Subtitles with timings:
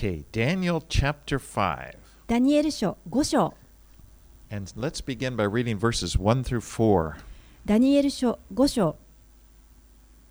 [0.00, 1.94] Okay, Daniel chapter 5.
[2.26, 3.54] ダニエル書5章
[4.50, 7.16] And let's begin by reading verses 1 through 4.
[7.66, 8.96] ダニエル書5章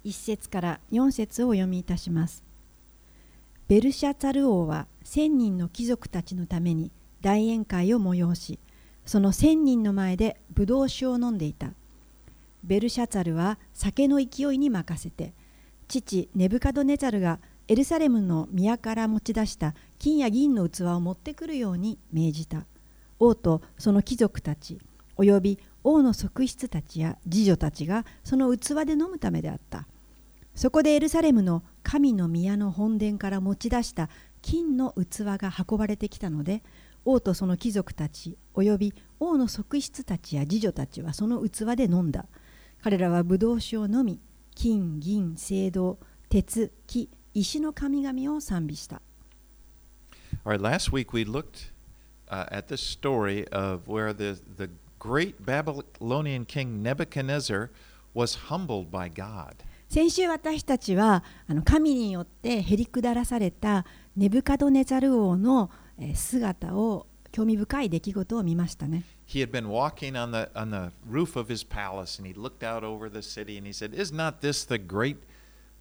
[0.03, 2.43] 1節から4節をお読みいたします
[3.67, 6.89] ベルシャツァル王は千人の貴族たちのために
[7.21, 8.57] 大宴会を催し
[9.05, 11.73] その千人の前でブドウ酒を飲んでいた
[12.63, 15.31] ベルシャツァルは酒の勢いに任せて
[15.87, 17.37] 父ネブカドネザルが
[17.69, 22.65] エルサレムの宮から持ち出した金や銀の器を持ってくるように命じた。
[23.19, 24.79] 王とその貴族たち
[25.17, 29.87] および王の側室たちや次女たちがその器で飲むためであった。
[30.55, 34.09] そこでエルサレムの神の宮の本殿から持ち出した
[34.41, 36.63] 金の器が運ばれてきたので
[37.05, 42.25] 王とその貴族たちおよび王の側室たちや次女たちはその器で飲んだ。
[42.81, 44.19] 彼らはブドウ酒を飲み
[44.55, 45.99] 金銀青銅
[46.29, 49.01] 鉄木石の神々を賛美した
[50.45, 51.71] All right, last week we looked
[52.29, 57.69] uh, at the story of where the, the great Babylonian king Nebuchadnezzar
[58.13, 59.55] was humbled by God.
[59.89, 63.85] 先週私たちはあの神によってへりくだらされた
[64.15, 69.03] ネブカドネザル王のえー姿を興味深い出来事を見ましたね。
[69.27, 72.83] He had been walking on the, on the roof of his palace and he looked out
[72.83, 75.17] over the city and he said, Is not this the great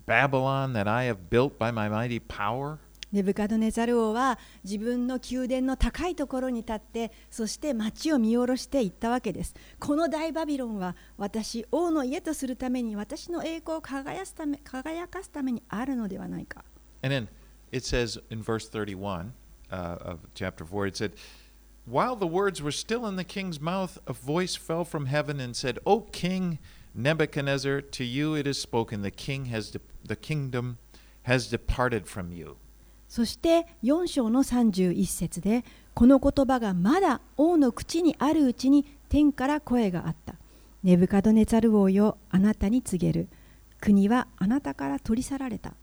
[0.08, 2.78] Babylon that I have built by my mighty power?
[3.12, 9.54] ネブカドネザル王は自分の宮殿の高いところに立ってそして町を見下ろして言ったわけです。
[9.78, 16.64] この大バビロンは私王の家とするために私の栄光を輝かすため輝かすためにあるのではないか。
[17.02, 17.28] And then
[17.70, 19.32] it says in verse 31
[19.70, 21.12] uh, of chapter 4, it said,
[21.86, 25.54] While the words were still in the king's mouth, a voice fell from heaven and
[25.54, 26.58] said, O king
[26.98, 30.78] Nebuchadnezzar, to you it is spoken, the king has de- the kingdom
[31.22, 32.56] has departed from you.
[33.06, 40.34] そして4章の31節でこの言葉がまだ王の口にあるうちに天から声があった。
[40.82, 43.28] ネブカドネザル王よあなたに告げる。
[43.80, 45.74] 国はあなたから取り去られた。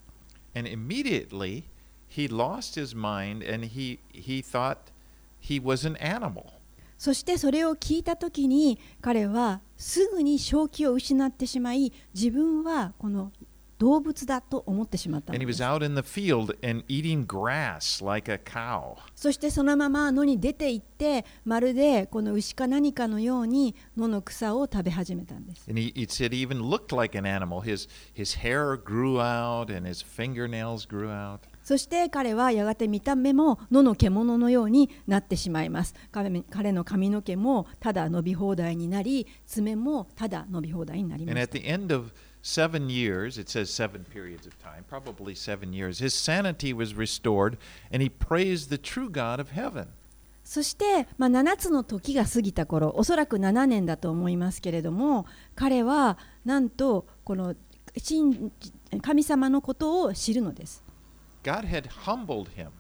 [0.54, 1.64] And immediately
[2.10, 4.92] he lost his mind and he, he thought
[5.40, 6.56] he was an animal.
[6.98, 13.32] そしてそれを聞いたときに彼はすぐに正気を失ってしまい自分はこの
[13.78, 15.34] 動物だと思ってしまった。
[19.16, 25.70] そしてそのままのに出ていってまるでこの牛か何かのように野の草を食べ始めたんです。
[25.70, 26.08] He, he
[26.96, 27.18] like、
[27.62, 28.36] his, his
[31.66, 41.34] そして彼はやがて見た目も野の獣のようになってしまいます彼彼の髪の毛もただ伸び放題になり爪もただ伸び放題になりま
[41.92, 42.12] of
[42.44, 47.58] seven years, it says seven periods of time, probably seven years, his sanity was restored
[47.92, 49.88] and he praised the true God of heaven.
[50.44, 57.56] そして、まあ、7つの時が過ぎた頃おそらく7年だと思いますけれども彼はなんとこの
[58.08, 58.52] 神
[59.02, 60.85] 神様のことを知るのです
[61.46, 62.72] God had humbled him.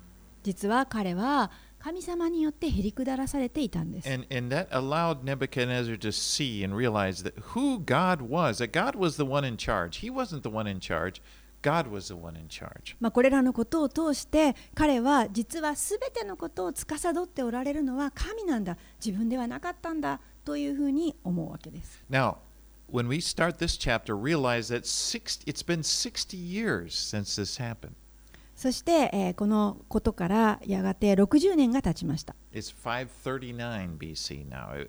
[0.41, 8.71] 実は彼は神様によってへりくだらされていたんです And, and that allowed Nebuchadnezzar to see and realize that who God was, that
[8.71, 9.99] God was the one in charge.
[9.99, 11.21] He wasn't the one in charge,
[11.61, 12.95] God was the one in charge.
[12.99, 22.37] まあ、これらのことを通して彼は実は全てのことを司っておられるのは神なんだ自分ではなかったんだというふうに思うわけです Now,
[22.91, 27.93] when we start this chapter, realize that 60, it's been 60 years since this happened.
[28.55, 34.87] そして、えーこのことからやがて60年が経ちました It's 539 BC now.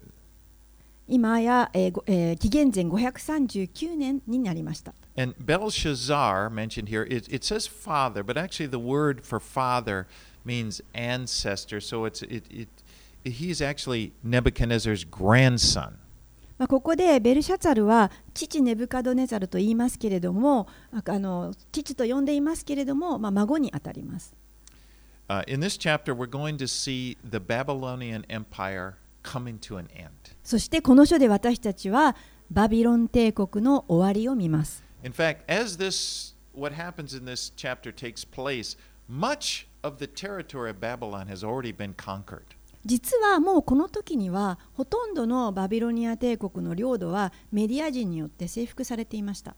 [1.08, 4.94] 今や、えーごえー紀元前539年になりました。
[5.16, 10.06] And Belshazzar mentioned here, it, it says father, but actually the word for father
[10.44, 11.80] means ancestor.
[11.80, 12.68] So it's it, it
[13.24, 15.98] he's actually Nebuchadnezzar's grandson.
[16.58, 24.34] まあ、ここでベルシャツァルは父ネブカドネザルと言いますけれどもああの父と呼んでいますけれども、まあ、孫にあたります。
[25.28, 28.94] Uh, in this chapter, we're going to see the Babylonian Empire
[29.24, 30.10] coming to an end.
[30.44, 32.14] そしてこの書で私たちは
[32.50, 34.84] バビロン帝国の終わりを見ます。
[35.02, 38.78] In fact, as this what happens in this chapter takes place,
[39.10, 42.55] much of the territory of Babylon has already been conquered.
[42.86, 49.56] 実はもうこの時にはほとんどのバビロニア帝国の領土はメディア人によって征服されていました。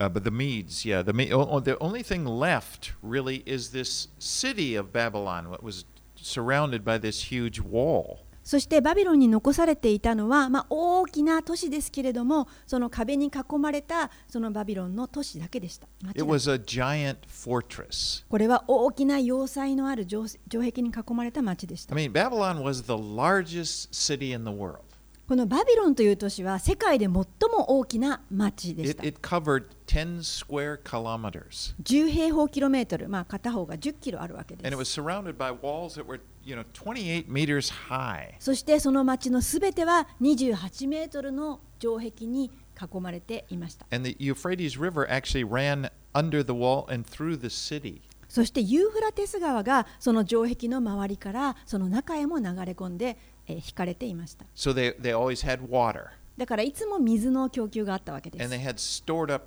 [0.00, 4.74] Uh, but the Medes, yeah, the, Me- the only thing left really is this city
[4.74, 5.84] of Babylon, what was
[6.16, 8.18] surrounded by this huge wall.
[8.44, 18.24] そしてバビロンに残されていたのは、まあ、大きな都市ですけれどもその壁に囲まれたそのバビロンの都市だけでした町 It だ was a giant fortress.
[18.28, 24.80] これは大きな要塞のある城城壁に囲まれた町でした I mean, Babylon was the largest city in the world.
[25.28, 27.24] このバビロンという都市は世界で最も
[27.68, 29.02] 大きな町ですた。
[31.82, 34.66] 10平方キロメートル、まあ、片方が10キロあるわけです。
[38.40, 43.86] そしてその町のすべては28メートルの城壁に囲まれていました。
[48.32, 56.06] そしてユーフラテス川がその城壁の周りからその中へも流れ込んでえー引かれていました So they, they always had water.
[56.36, 59.46] だからいつも水の供給があったわけで And they す had stored up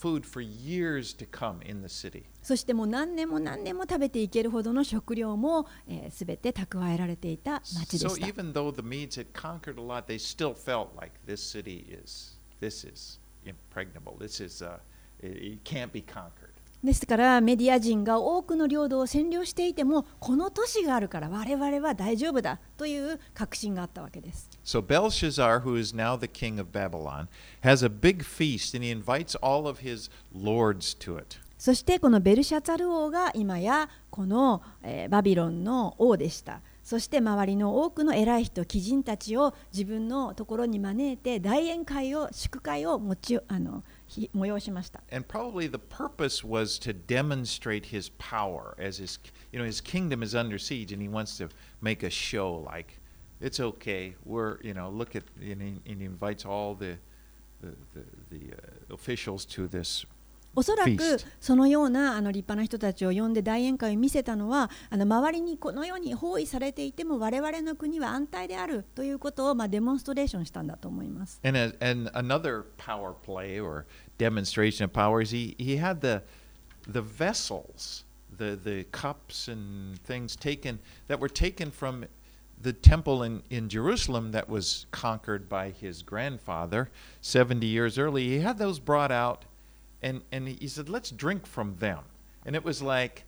[0.00, 2.24] food for years to come in the city.
[2.42, 11.12] そしてもう何年も何年も食べていけるほどの食料も、えー、全て蓄えられていた町で So した even though the Medes had conquered a lot, they still felt like
[11.26, 14.16] this city is this is impregnable.
[14.18, 14.78] This is uh,
[15.20, 16.45] it can't be conquered.
[16.84, 27.28] ですからメディア人が多くの領土を占領していてもこの都市があるから我々は大丈夫だという確信があったわけです So Belshazzar, who is now the king of Babylon,
[27.62, 31.38] has a big feast and he invites all of his lords to it.
[31.58, 49.18] そしてこのベルシャツァル王が今やこの、えーバビロンの王でしたそして周りの多くの偉い人貴人たちを自分のところに招いて大宴会を祝会を持ちあのひ催しました And probably the purpose was to demonstrate his power as his
[49.50, 51.48] you know his kingdom is under siege and he wants to
[51.82, 53.00] make a show like
[53.40, 56.96] it's okay we're you know look at and he, and he invites all the
[57.62, 60.06] the, the, the uh, officials to this
[60.56, 71.40] おそらくそのようなあの立派な人たちを呼んで大宴会を見せたのはあの周りにこのように包囲されていても我々の国は安泰であるということを、まあ、デモンストレーションしたんだと思います。
[71.44, 73.84] And, a, and another power play or
[74.18, 76.22] demonstration of power is he, he had the,
[76.90, 78.04] the vessels,
[78.34, 80.78] the, the cups and things taken
[81.08, 82.06] that were taken from
[82.62, 86.88] the temple in, in Jerusalem that was conquered by his grandfather
[87.20, 88.28] 70 years early.
[88.28, 89.44] He had those brought out
[90.06, 91.98] and, and he said, Let's drink from them.
[92.44, 93.24] And it was like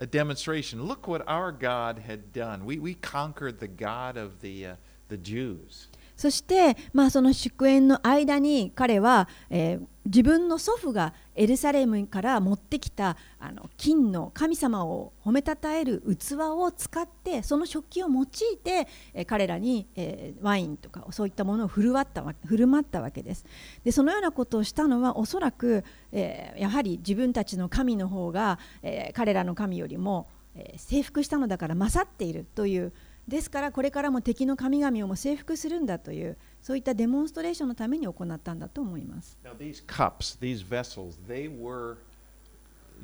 [0.00, 0.82] a demonstration.
[0.82, 2.64] Look what our God had done.
[2.64, 4.74] We, we conquered the God of the, uh,
[5.08, 5.86] the Jews.
[6.16, 18.26] そして、まあ、その祝宴の間に彼は、えー自分の祖父がエルサレムから持ってきたあの金の神様を褒めたたえる器を使ってその食器を用い
[18.56, 23.44] て、え彼らに、えーワインとかそういったものを振る舞ったわ振る舞ったわけです。
[23.84, 32.92] でそのようなことをしたのはおそらく、えーやはり自分たちの神の方が、え彼らの神よりも、え征服したのだから勝っているという
[33.28, 39.36] ですからこれからも敵の神々をも征服するんだというそういったデモンストレーションのために行ったんだと思います。
[39.44, 41.96] Now these cups, these vessels, they were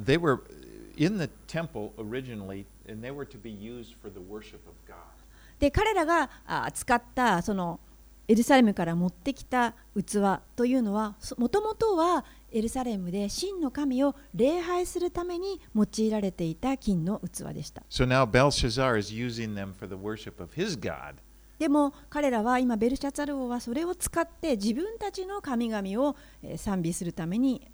[0.04, 0.40] they were
[0.96, 4.96] in the temple originally and they were to be used for the worship of God.
[5.58, 7.80] で彼らがあ使ったその
[8.28, 17.82] エルサレムから持ってきた器というのはもともとはエルサレムで真の神を礼拝するために用いられていた金の器でした。
[17.90, 21.14] So now Belshazzar is using them for the worship of his God.
[21.58, 27.70] でも彼らは今ベルシャツァル王はそれを使って自分たちの神々をえー賛美するために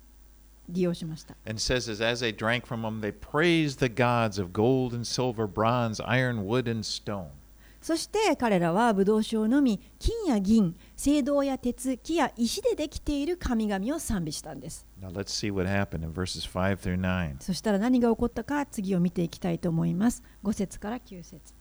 [0.69, 1.34] 利用しました。
[1.46, 5.46] And says as, as they drank from them, they praised the gods of gold and silver,
[5.46, 7.30] bronze, iron, wood, and stone.
[7.88, 14.85] そして彼らはブドウ酒を飲み金や銀青銅や鉄木や石でできている神々を賛美したんです。
[15.00, 17.37] Now let's see what happened in verses 5 through 9.
[17.40, 20.23] そしたら何が起こったか次を見ていきたいと思います。
[20.45, 21.54] 5節から9節。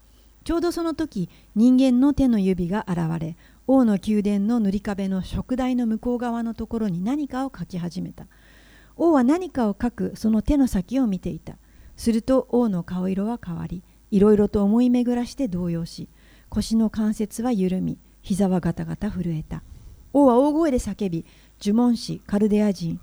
[0.44, 8.28] ちょうどその時人間の手の指が現れ王の宮殿の塗り壁の食台の向こう側のところに何かを書き始めた。
[8.98, 11.58] 王は何かを書くその手の先を見ていた。
[11.96, 13.82] すると王の顔色は変わり
[14.12, 16.10] いろいろと思い巡らして動揺し
[16.50, 19.64] 腰の関節は緩み膝はガタガタ震えた。
[20.14, 21.26] 王は大声で叫び
[21.62, 23.00] 呪文師カルデア人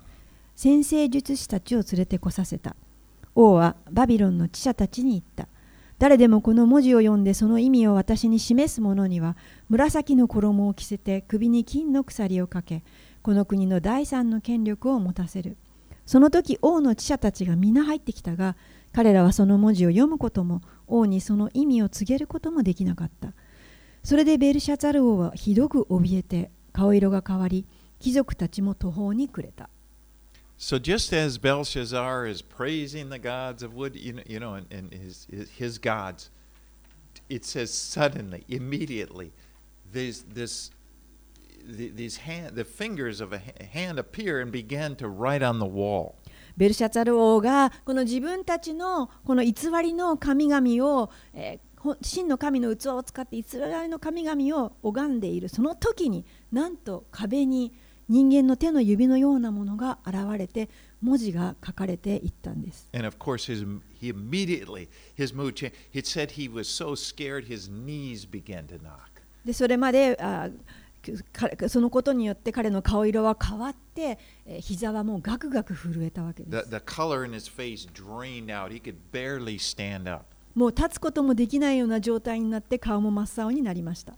[0.55, 2.75] 先生術師たちを連れてこさせた。
[3.35, 5.47] 王はバビロンの知者たちに言った。
[5.97, 9.37] 誰でもこの文字を読んでその意味を私に示す者には
[9.69, 12.83] 紫の衣を着せて首に金の鎖をかけ
[13.21, 15.57] この国の第三の権力を持たせる。
[16.05, 18.55] その時王の知者たちが皆入ってきたが
[18.93, 23.33] 彼らはその文字を読むことも王にその意味を告げることもできなかった。
[24.05, 27.65] それでベルシャツァル王はひどく怯えて顔色が変わり
[27.99, 29.67] 貴族たちも途方に暮れた
[30.57, 34.65] So just as Belshazzar is praising the gods of wood, you know, you know and,
[34.71, 36.29] and his, his gods,
[37.29, 39.31] it says suddenly, immediately,
[39.91, 40.71] there's this.
[41.67, 45.59] the- These hand, the fingers of a ha- hand appear and began to write on
[45.59, 46.15] the wall.
[46.55, 57.73] ベルシャツァル王がこの自分たちのこの偽りの神々を、えーほ真の神の器を使って偽りの神々を拝んでいるその時になんと壁に
[58.07, 60.69] 人間の手の指のようなものが現れて
[61.01, 62.87] 文字が書かれていったんです。
[62.93, 63.65] And of course, his,
[63.99, 64.87] he immediately,
[65.17, 65.73] his mood changed.
[65.93, 69.21] It said he was so scared his knees began to knock.
[69.43, 70.49] でそれまであ
[71.31, 76.69] かそのことによって彼の顔色は変わって、えー膝はもうガクガク震えたわけで The, す。
[76.69, 78.71] the color in his face drained out.
[78.71, 80.34] He could barely stand up.
[80.55, 84.15] もう立つこともできないような状態になって顔も真っ青になりました。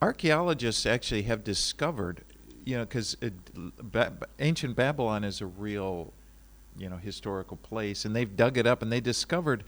[0.00, 2.24] Archaeologists actually have discovered,
[2.64, 3.16] you know, because
[4.40, 6.12] ancient Babylon is a real,
[6.76, 9.62] you know, historical place, and they've dug it up and they discovered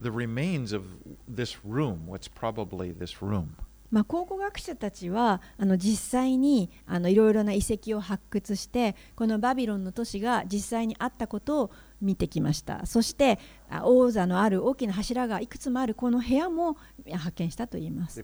[0.00, 0.82] the remains of
[1.28, 3.54] this room, what's probably this room.
[3.90, 13.38] まあ、考古学者たちはあの実際にあのいろいろな遺跡を発掘してこのバビロンの都市が実際にあったことを見てきましたそして
[13.84, 16.76] 王座のある大きな柱がいくつもあるこの部屋も
[17.12, 18.22] 発見したと言います。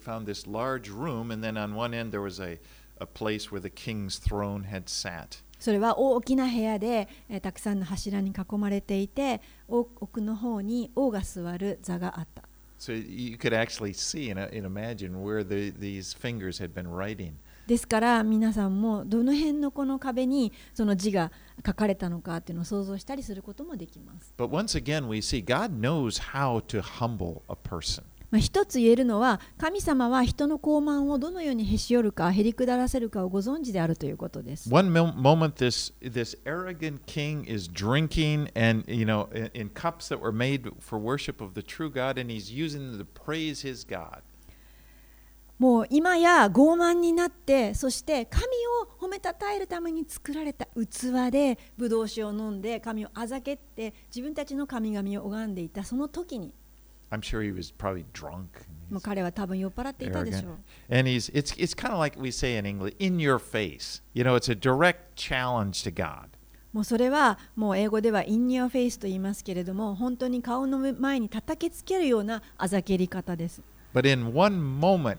[5.59, 12.43] それは大きな部屋で、えー、たくさんの柱に囲まれていて奥の方に王が座る座があった。
[12.79, 17.33] So you could actually see and imagine where the, these fingers had been writing.
[17.67, 21.33] ですから皆さんもどの辺のこの壁にその字が
[21.65, 24.35] 書かれたのかっていうのを想像したりすることもできます。
[24.37, 28.03] But once again, we see God knows how to humble a person.
[28.31, 34.69] まあ、一つ言えるのは神様は人の傲慢をどのようにへし折るかへりくだらせるかをご存知であるということです。
[34.69, 40.33] One mo- moment, this this arrogant king is drinking, and you know, in cups that were
[40.33, 44.23] made for worship of the true God, and he's using them to praise his God.
[45.59, 48.43] もう今や傲慢になってそして神
[48.83, 56.53] を褒めたたえるために作られた器でブドウ酒を飲んで神をあざけって自分たちの神々を拝んでいたその時に
[57.11, 58.47] I'm sure he was probably drunk.
[58.91, 60.97] もう彼は多分酔っ払っていたでしょ.う。
[60.97, 64.03] And he's it's it's kind of like we say in English, in your face.
[64.15, 66.29] You know, it's a direct challenge to God.
[66.73, 73.63] もうそれはもう英語では in your face と言いますけれども本当に顔の前に叩きつけるようなあざけり方です。
[73.95, 75.19] But in one moment,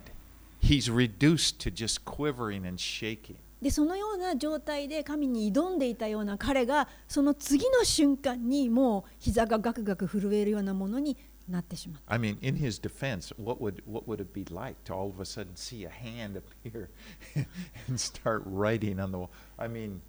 [0.65, 3.37] he's reduced to just quivering and shaking.
[3.61, 11.15] でそのような状態で神に挑んでいたような彼がその次の瞬間にもう膝がガクガク震えるようなものに
[11.47, 15.21] なってしまった I mean, in his defense, what would what would it be like to all of
[15.21, 16.89] a sudden see a hand appear
[17.87, 19.31] and start writing on the wall?
[19.59, 20.01] I mean,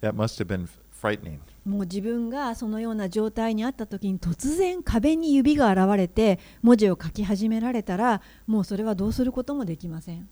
[0.00, 0.68] that must have been
[1.01, 1.39] frightening.
[1.65, 10.27] もう自分がそのような状態にあった時に突然壁に指が現れて文字を書き始められたらもうそれはどうすることもできません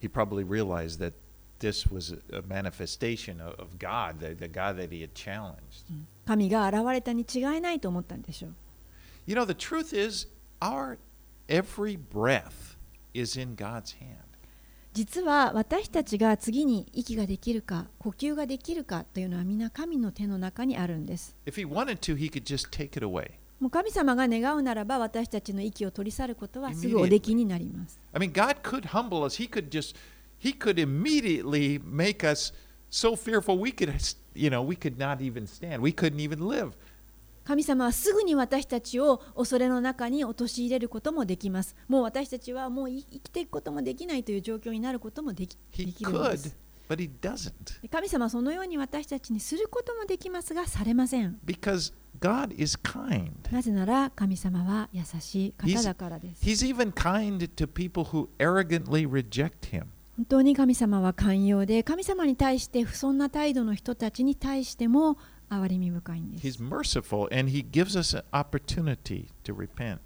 [0.00, 1.12] He probably realized that
[1.60, 5.84] this was a manifestation of God, the, the God that he had challenged.
[6.26, 8.54] 神が現れたに違いないと思ったんでしょう
[9.26, 10.26] You know, the truth is,
[10.60, 10.98] our
[11.48, 12.76] every breath
[13.14, 14.31] is in God's hand.
[14.92, 23.30] 実は私たちが次に息ができるか呼吸ができるかというのは皆神の手の中にあるんです to.
[23.58, 29.40] もう神様が願うならば私たちの息を取り去ることはすぐおできになります I mean, God could humble us.
[29.42, 29.96] He could just,
[30.38, 32.52] He could immediately make us
[32.90, 33.94] so fearful we could,
[34.34, 35.80] you know, we could not even stand.
[35.80, 36.72] We couldn't even live.
[37.44, 41.74] 神様はすぐに私たちを恐れの中に陥れることもできます。
[41.88, 46.56] もう私たちはもう生きていくこともできないという状況になることもできできるんです。
[46.88, 47.52] but He doesn't.
[47.90, 51.38] 神様はそのように私たちにすることもできますがされません。
[51.44, 53.30] Because God is kind.
[53.50, 56.44] なぜなら神様は優しい方だからです。
[56.44, 59.86] He's even kind to people who arrogantly reject Him.
[60.16, 65.16] 本当に神様は寛容で神様に対して不遜な態度の人たちに対しても
[65.60, 69.98] 憐れみ深いんです He's merciful and He gives us an opportunity to repent.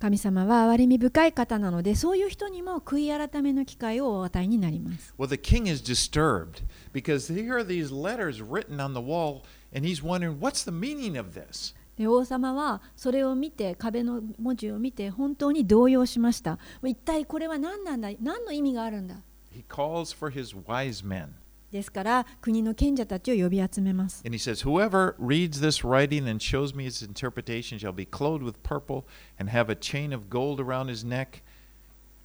[0.00, 9.42] 神様は憐れみ深い方なのでそういう人にも悔い改めの機会をお与えになります Well, the king is disturbed because here are these letters written on the wall,
[9.74, 11.74] and he's wondering, what's the meaning of this?
[11.96, 19.16] で王様はそれを見て壁の文字を見て本当に動揺しました一体これは何なんだ何の意味があるんだ
[19.54, 21.28] He calls for his wise men.
[21.74, 28.06] ですから国の賢者たちを呼び集めます And he says, Whoever reads this writing and shows me its interpretation shall be
[28.06, 29.04] clothed with purple
[29.40, 31.42] and have a chain of gold around his neck.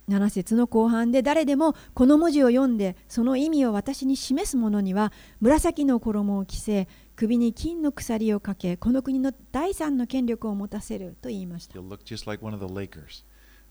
[0.07, 11.79] 7節の後半で誰でもこの文字を読んでその意味を私に示す者には紫の衣を着せ首に金の鎖をかけこの国の第三の権力を持たせると言いました。
[11.79, 13.23] He'll look just like one of the Lakers.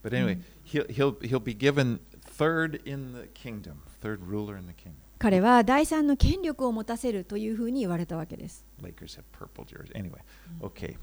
[0.02, 4.72] But anyway, he'll, he'll, he'll be given third in the kingdom, third ruler in the
[4.72, 5.07] kingdom.
[5.18, 8.64] 彼は第三の権力を持たせるというふうに言われたわけです。
[8.80, 9.92] Lakers have purple jerseys.
[9.94, 10.20] Anyway,
[10.62, 10.96] okay.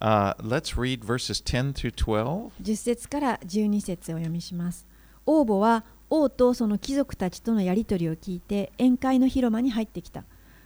[0.00, 2.50] Uh, let's read verses 10 through 12.
[2.60, 4.86] 10節から12節をお読みします。
[5.26, 10.24] 王母は王とその貴族たちとのやり取りを聞いて宴会の広間に入ってきた。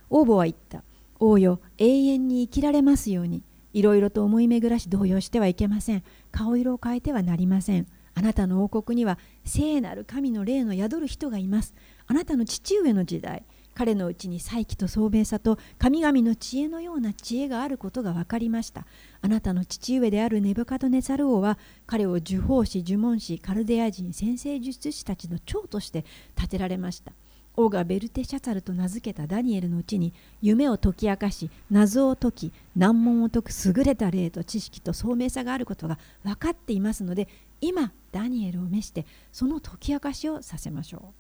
[0.09, 0.83] 王母は言った。
[1.19, 3.43] 王よ、永遠に生きられますように。
[3.75, 6.03] いろいろと思い巡らし動揺してはいけません。
[6.33, 7.87] 顔色を変えてはなりません。
[8.19, 11.75] あなたの王国には聖なる神の霊の宿る人がいます。
[12.07, 13.45] あなたの父上の時代、
[13.75, 18.87] 彼のうちに再起と聡明さと神々の知恵のような知恵があることが分かりました。
[19.21, 26.07] あなたの父上であるネブカドネザル王は彼を呪法師、呪文師、カルデア人、先生術師たちの長として
[26.37, 27.13] 建てられました。
[27.57, 37.29] 王がベルテシャツァルと名付けたダニエルのうちに夢を解き明かし謎を解き難問を解く優れた霊と知識と聡明さがあることが分かっていますので
[37.61, 41.13] 今ダニエルを召してその解き明かしをさせましょ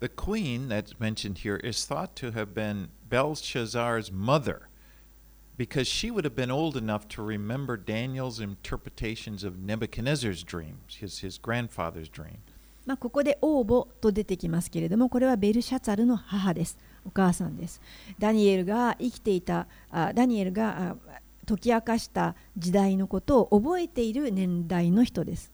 [0.00, 4.68] The queen that's mentioned here is thought to have been Belshazzar's mother
[5.56, 11.20] because she would have been old enough to remember Daniel's interpretations of Nebuchadnezzar's dreams, his,
[11.20, 12.38] his grandfather's dream.
[12.86, 17.80] う、まあ、ここで王母と出てきますけれどもこれはベルシャツァルの母ですお母さんです
[18.20, 20.96] ダニエルが生きていたあダニエルがあ
[21.46, 25.53] 解き明かした時代のことを覚えている年代の人です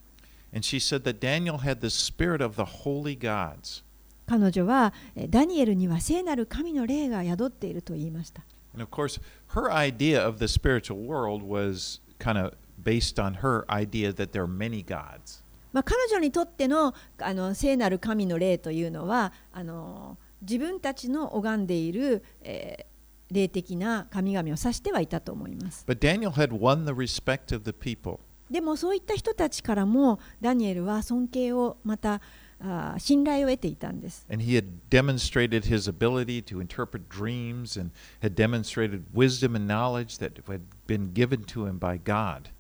[0.54, 3.84] And she said that Daniel had the spirit of the holy gods.
[4.28, 8.42] 彼女はえダニエルには聖なる神の霊が宿っていると言いました
[8.74, 9.22] And of course,
[9.54, 12.54] her idea of the spiritual world was kind of
[12.84, 15.44] based on her idea that there are many gods.
[15.72, 22.96] まあ、彼女にとってのあの聖なる神の霊というのはあの自分たちの拝んでいる、えー
[23.32, 25.84] 霊的な神々を指してはいたと思います。
[25.88, 28.20] But Daniel had won the respect of the people.
[28.51, 32.21] でもそういった人たちからもダニエルは尊敬をまた
[32.63, 34.27] あ信頼を得ていたんです。
[34.31, 37.93] And he had demonstrated his ability to interpret dreams and
[38.23, 42.51] had demonstrated wisdom and knowledge that had been given to him by God.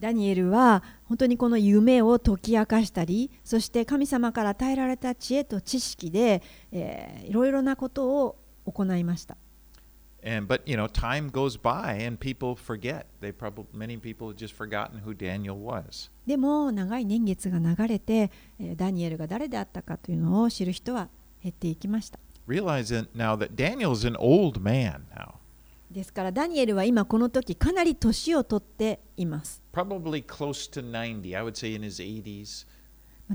[0.00, 9.36] ダニエルは本当にこの夢を解き明かしたりそして神様から与えられた知恵と知識で、えーいろいろなことを行いました。
[10.24, 13.06] And but you know, time goes by and people forget.
[13.20, 16.10] They probably many people have just forgotten who Daniel was.
[16.26, 18.30] でも長い年月が流れて
[18.60, 21.08] えーダニエルが誰であったかというのを知る人は
[21.42, 22.20] 減っていきました。
[22.46, 25.34] Realize now that Daniel's an old man now,
[25.90, 29.60] ですからダニエルは今この時かなり年を取っています。
[29.72, 31.36] probably close to 90.
[31.36, 32.66] I would say in his 80s.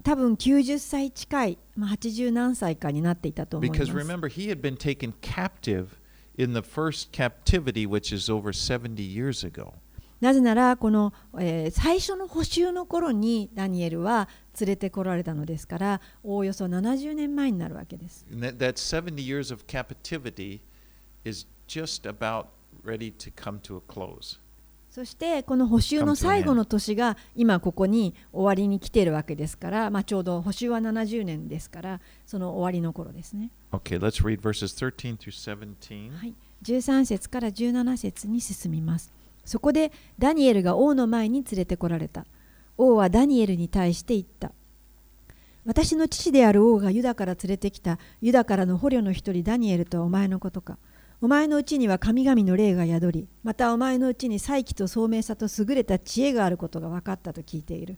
[0.04, 3.92] 多分90歳近い、まあ、80何歳かになっていたと思いま Because す。
[3.92, 5.88] remember, he had been taken captive
[6.37, 9.75] in the first captivity, which is over 70 years ago.
[10.21, 14.29] なぜならこの、えー最初の補修の頃にダニエルは
[14.61, 18.25] 連れてこられたのですからおおよそ70年前になるわけです。
[18.31, 20.61] And that, that 70 years of captivity
[21.25, 22.47] is just about
[22.85, 24.39] ready to come to a close.
[24.98, 33.52] そしてこの補修の最後の年が今ここに終わりに来ているわけですから、まあ、ちょうど補修は70年ですからその終わりの頃ですね。
[33.72, 36.10] Okay, let's read verses 13 through 17.
[36.18, 36.34] はい、
[36.64, 39.14] 13節から17節に進みます。
[39.46, 42.26] そこでダニエルが王の前に連れてこられた。
[42.76, 44.52] 王はダニエルに対して言った。
[45.64, 50.80] 私の父である王がユダから連れてきたユダからの捕虜の一人ダニエルとはお前のことか。
[51.20, 57.98] お前のうちには神々の霊が宿り、またお前のうちに才気と聡明さと優れた知恵があることが分かったと聞いている。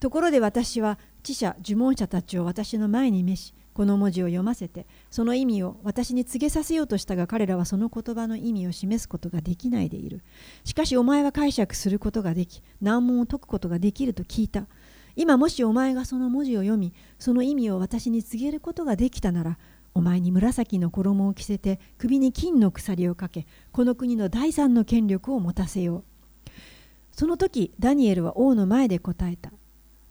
[0.00, 10.24] ところで私は知者、呪文者たちを私の前に召し、この文字を読ませて、その意味を私に告げさせようとしたが彼らはその言葉の意味を示すことができないでいる。
[10.64, 14.66] しかしお前は解釈することができ、難問を解くことができると聞いた。
[15.14, 19.58] 今もしお前がその文字を読み、その意味を私に告げることができたなら、
[19.98, 26.04] お前に紫の衣を着せて首に金の鎖をかけこの国の第三の権力を持たせよ
[26.46, 26.50] う。
[27.10, 29.50] その時ダニエルは王の前で答えた。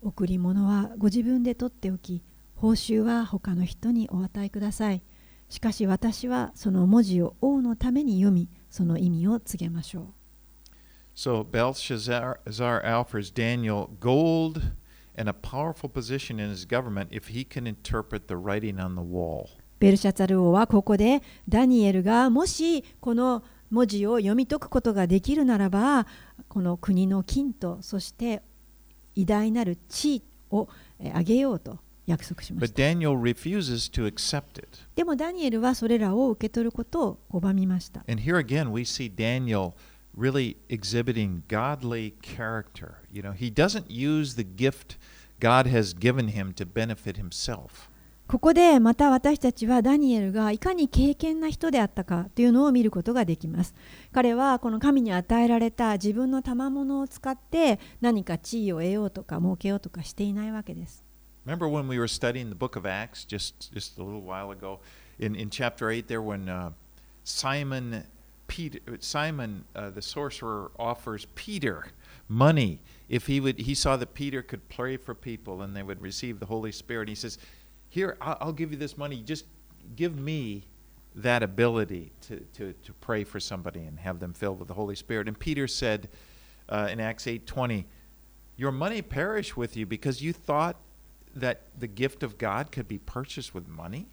[0.02, 2.22] 贈り物はご自分で取っておき
[2.56, 5.02] 報酬は他の人にお与えください。
[5.48, 10.06] しかし私はその文字を王のために読みその意味を告げましょう。
[11.16, 13.88] So Belshazzar Czar offers Daniel
[15.42, 19.50] powerful position in his government if he can interpret the writing on the wall.
[19.80, 26.08] ベルシャツァル王はここでダニエルがもしこの文字を読み解くことができるならば
[26.48, 28.42] この国の金とそして
[29.16, 32.76] 偉大なる地位をえーあげようと約束しました.
[34.96, 39.74] でもダニエルはそれらを受け取ることを拒みました And here again, we see Daniel
[40.18, 42.96] really exhibiting godly character.
[43.12, 44.98] You know, he doesn't use the gift
[45.40, 47.90] God has given him to benefit himself.
[48.28, 53.74] ここでまた私たちはダニエルがいかに敬虔な人であったかというのを見ることができます。
[54.12, 61.06] 彼はこの神に与えられた自分の賜物を使って何か地位を得ようとか儲けようとかしていないわけです。
[61.46, 64.82] Remember when we were studying the book of Acts just, just a little while ago?
[65.20, 66.72] In, in chapter 8, there, when uh,
[67.24, 68.04] Simon,
[68.48, 71.86] Peter, Simon uh, the sorcerer, offers Peter
[72.28, 76.02] money if he would, he saw that Peter could pray for people and they would
[76.02, 77.08] receive the Holy Spirit.
[77.08, 77.38] He says,
[77.90, 79.22] Here, I'll, give you this money.
[79.22, 79.46] Just
[79.96, 80.64] give me
[81.16, 84.96] that ability to, to, to pray for somebody and have them filled with the Holy
[84.96, 85.28] Spirit.
[85.28, 86.10] And Peter said
[86.70, 87.86] uh, in Acts 8:20,
[88.56, 90.78] Your money perish with you because you thought
[91.36, 94.08] that the gift of God could be purchased with money?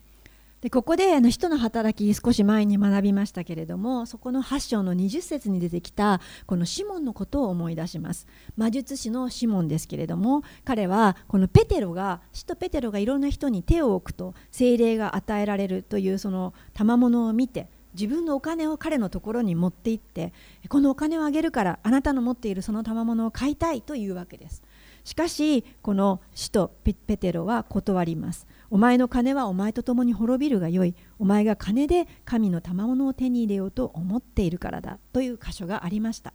[0.64, 8.26] でここであの使徒の働き少し前に学びましたけれどもそこの8章の20節に出てきたこのシモンのことを思い出します。
[8.56, 20.32] 魔術師のシモンですけれども彼はこのペテロが使徒ペテロがいろんな人に手を置くと精霊が与えられるというその賜物を見て自分のお金を彼のところに持って行って
[20.70, 24.62] このお金をあげるからあなたの持っているその賜物を買いたいというわけです。
[25.04, 28.46] しかしこの使徒ペテロは断ります。
[28.70, 36.32] お前の金はお前と共に滅びるがよいお前が金で神の賜物を手に入れようと思っているからだという箇所がありました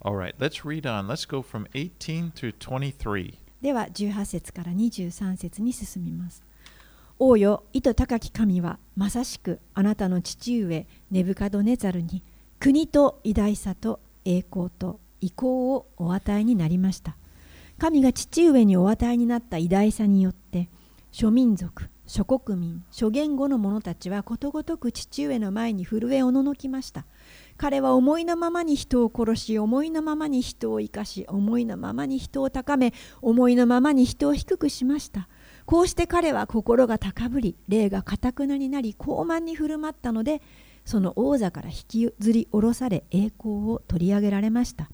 [0.00, 1.06] All right, let's read on.
[1.06, 3.34] Let's go from 18 through 23.
[3.62, 6.44] では18節から23節に進みます
[7.18, 12.22] 王よ意図高き神はまさしくあなたの父上ネブカドネザルに
[12.60, 17.16] 国と偉大さと栄光と意向をお与えになりました
[17.78, 20.68] 神が父上にお与えになった偉大さによって
[21.16, 27.06] 諸民族諸国民諸言語の者たちはことごとく父上の前に震えおののきました。
[27.56, 35.28] 彼は思いのままに人を殺し思いのままに人を生かし思いのままに人を高め思いのままに人を低くしました。
[35.66, 40.42] こうして彼は心が高ぶり霊がかたくなになり傲慢に振る舞ったので
[40.84, 44.90] その王座から引きずり下ろされ栄光を取り上げられました。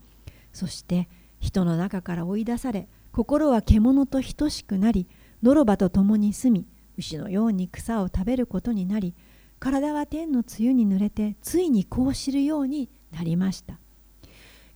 [0.52, 1.08] そして
[1.40, 5.08] 人の中から追い出され心は獣と等しくなり
[5.42, 6.66] ノロバと共に住み
[6.98, 9.14] 牛のように草を食べることになり
[9.58, 13.78] 体は天の露に濡れてついにこう知るようになりました。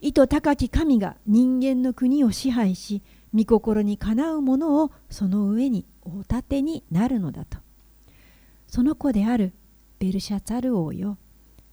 [0.00, 3.02] 意図高き神が人間の国を支配し
[3.34, 7.58] 御心にかなうものをその上にお立てになるのだと。
[8.68, 9.54] その子である
[9.98, 11.16] ベルシャツァル王よ。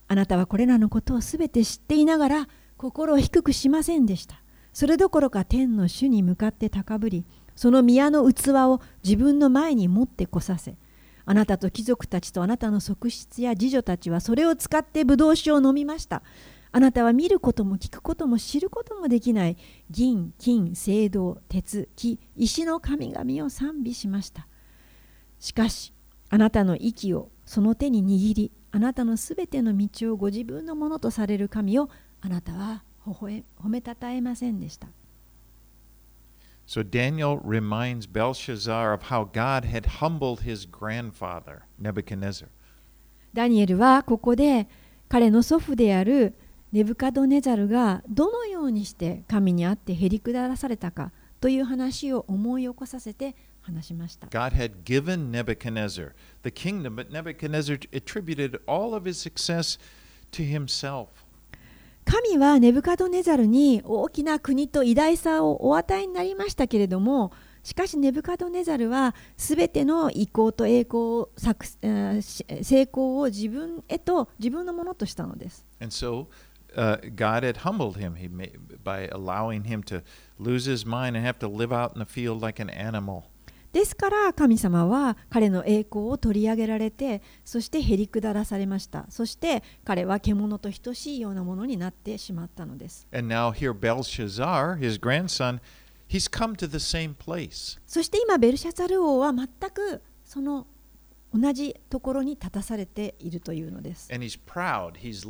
[0.08, 4.42] あなたはこれらのことをすべて知っていながら心を低くしませんでした。
[4.72, 7.26] それどころか天の主に向かって高ぶり
[7.56, 10.76] その宮の器を自分の前に持ってこさせ
[11.24, 16.22] あなたと貴族たちとあなたの側室や次女たちはそれを使ってブドウ酒を飲みました。
[16.74, 19.58] あなたは見ることも聞くことも知ることもできない
[19.90, 24.48] 銀、金、青銅、鉄、木、石の神々を賛美しました。
[25.38, 25.92] しかし
[26.30, 31.90] あなたの息をその手に握りあなたのすべての道をご自分のものとされる神を
[32.22, 34.88] あなたは微笑褒めたたえませんでした。
[36.72, 42.48] So Daniel reminds Belshazzar of how God had humbled his grandfather, Nebuchadnezzar.
[43.34, 44.66] ダニエルはここで
[45.06, 46.32] 彼の祖父である
[46.72, 54.28] ネブカドネザルがどのようにして神にあってへりくだらされたかという話を思い起こさせて話しました。
[54.28, 59.78] God had given Nebuchadnezzar the kingdom, but Nebuchadnezzar attributed all of his success
[60.30, 61.21] to himself.
[62.04, 75.64] 神はネブカドネザルに大きな国と偉大さをお与えになりましたけれどもしかしネブカドネザルはすべての意向と栄光を作成功を自分へと自分のものとしたのです。
[75.80, 76.26] And so
[76.76, 80.02] uh, God had humbled him he made, by allowing him to
[80.38, 83.24] lose his mind and have to live out in the field like an animal.
[83.72, 95.60] ですから神様は彼の栄光を取り上げられてそしてへりくだらされましたそして彼は獣と等しいようなものになってしまったのです And now here Belshazzar, his grandson,
[96.08, 97.80] he's come to the same place.
[97.86, 100.66] そして今ベルシャツァル王は全くその
[101.34, 104.38] 同じところに立たされているというのです he's.
[105.00, 105.26] He's.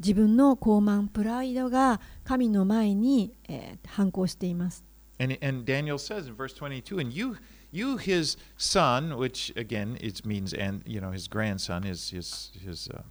[0.00, 4.84] 自分の傲慢プライドが神の前に、えー反抗しています
[5.19, 7.37] And, and Daniel says in verse 22, and you,
[7.71, 12.89] you, his son, which again it means, and you know, his grandson, his his his
[12.93, 13.01] uh,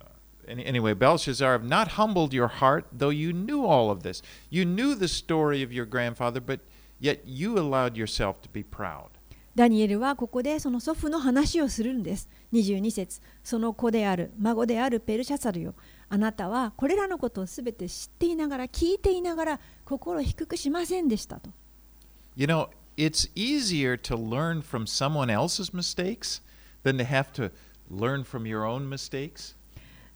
[0.00, 0.04] uh,
[0.46, 4.22] any- anyway, Belshazzar, have not humbled your heart, though you knew all of this.
[4.50, 6.60] You knew the story of your grandfather, but
[7.00, 9.10] yet you allowed yourself to be proud.
[9.54, 12.28] ダニエルはここでその祖父の話をするんです。
[12.52, 15.74] 22節その子である孫であるペルシャサルよ。
[16.13, 21.49] あなたはこれらのことをすべて知っていながら聞いていながら心を低くしませんでしたと。
[22.35, 26.43] You know, it's easier to learn from someone else's mistakes
[26.83, 27.51] than to have to
[27.89, 29.55] learn from your own mistakes.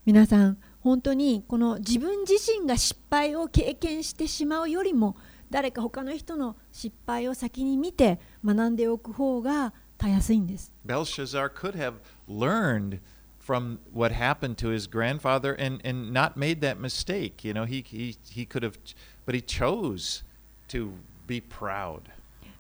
[0.06, 5.18] 皆さん本当にこの自分自身が失敗を経験してしまうよりも
[5.50, 10.72] 誰か他の人の失敗を先に見て学んでおく方がたやすいんです。
[10.86, 11.96] Belshazzar could have
[12.30, 13.00] learned
[13.48, 17.46] from what happened to his grandfather and, and not made that mistake.
[17.46, 18.78] You know, he, he, he could have,
[19.26, 20.24] but he chose
[20.68, 20.92] to
[21.26, 22.02] be proud.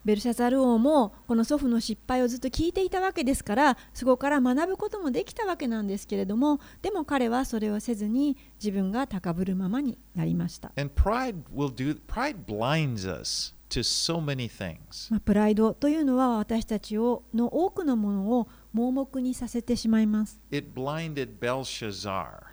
[0.05, 15.11] ベルシャザル王もこの祖父の失敗をずっと聞いていたわけですからそこから学ぶこともできたわけなんですけれどもでも彼はそれをせずに自分が高ぶるままになりました、And pride will do, pride blinds us to so many things.
[15.11, 22.43] まあ、プライドというのは私たちをの多くのものを盲目にさせてしまいます It blinded Belshazzar.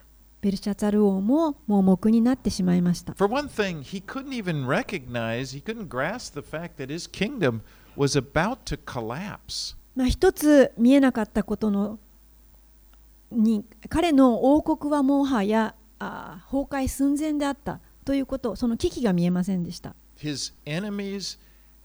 [0.40, 7.10] ベルシャザル王も盲目になってしまいました For one thing, he couldn't even recognize, he couldn't grasp the fact that his
[7.10, 7.60] kingdom
[7.94, 9.76] was about to collapse.
[9.94, 11.98] まあ、一つ見えなかったことの
[13.30, 21.38] に彼の王国はもはやあ崩壊寸前であったということその危機が見えませんでした His enemies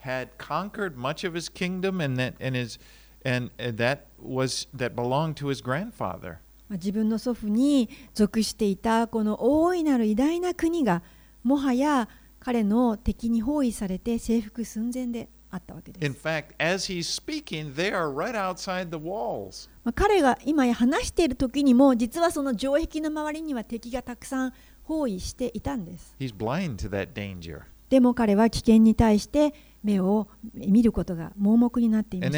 [0.03, 2.79] had conquered much of his kingdom, and that and his
[3.25, 6.37] and, that was that belonged to his grandfather.
[6.67, 11.01] まあ自分の祖父に属していたこの大いなる偉大な国が
[11.43, 12.07] もはや
[12.39, 16.19] 彼の敵に包囲されて征服寸前であったわけで In す。
[16.19, 19.67] fact, as he's speaking, they are right outside the walls.
[19.83, 24.53] まあ彼が今話している時にも実はその城壁の周りには敵がたくさん
[24.83, 26.15] 包囲していたんです。
[26.19, 27.61] He's blind to that danger.
[27.89, 32.29] でも彼は危険に対して目を見ることが盲目になっていまし。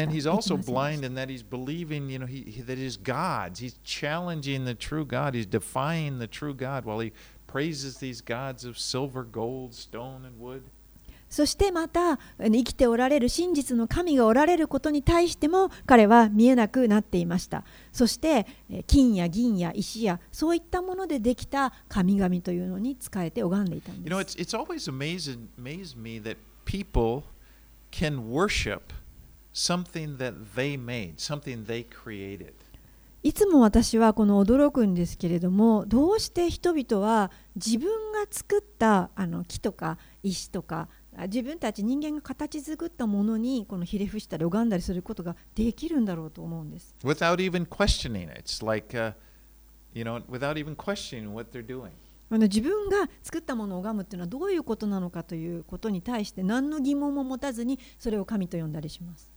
[11.32, 17.64] そしてまた生きておられる真実の神がおられることに対しても彼は見えなくなっていました。
[17.90, 18.46] そして
[18.86, 24.14] 金や銀や石やそういったものでできた神々というのに使えて拝んでいたんです。
[24.14, 24.54] You know, it's, it's
[27.92, 28.92] can worship
[29.52, 32.54] something that they made, something they created.
[33.22, 46.96] いつも私はこの驚くんですけれどもどうして人々は自分が作ったあの木とか石とかあ自分たち人間が形作ったものにこのひれ伏したり拝んだりすることができるんだろうと思うんです。
[47.04, 48.40] without even questioning it.
[48.40, 49.12] It's like, uh,
[49.94, 51.90] you know, without even questioning what they're doing.
[52.38, 59.30] 自分が作ったものを拝むというのはどういうことなのかということに対して何の疑問も持たずにそれを神と呼んだりします。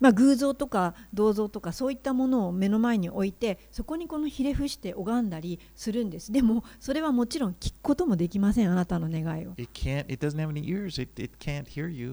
[0.00, 6.32] まあ偶像とか銅像とかそういったものを目の前に置いてそこにこのひれ伏して拝んだりするんです。
[6.32, 9.52] でもそれはもちろん聞くこともできません、あなたの願いを。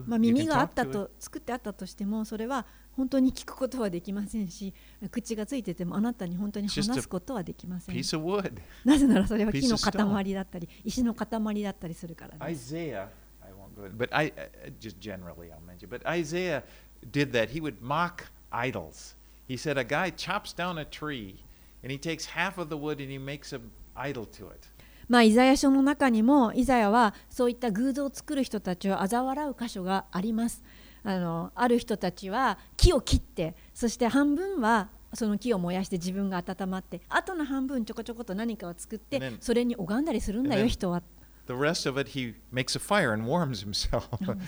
[0.06, 2.66] まあ耳があったと、作ってあったとしてもそれは
[2.98, 4.74] 本当に聞くことはできませんし
[5.12, 7.94] 口がついててもあなたに本当に話すことはできません。
[7.94, 8.60] Piece of wood.
[8.84, 12.74] なぜならそれは木の.塊だったり石の塊だったりするからです。
[12.74, 13.06] Isaiah,
[13.40, 15.88] I won't go, but I uh, just generally I'll mention.
[15.88, 16.64] But Isaiah
[17.12, 17.50] did that.
[17.50, 19.14] He would mock idols.
[19.46, 21.36] He said a guy chops down a tree,
[21.84, 24.68] and he takes half of the wood and he makes an idol to it.
[25.08, 30.62] まあ、イザヤ書の中にもイザヤはそういった偶像を作る人たちを嘲笑う箇所があります
[31.04, 41.02] あのある人たちは木を切ってそして半分はその木を燃やして自分が温まってあとの半分ちょこちょこと何かを作ってそれに拝んだりするんだよ人は
[41.46, 44.02] The rest of it, he makes a fire and warms himself.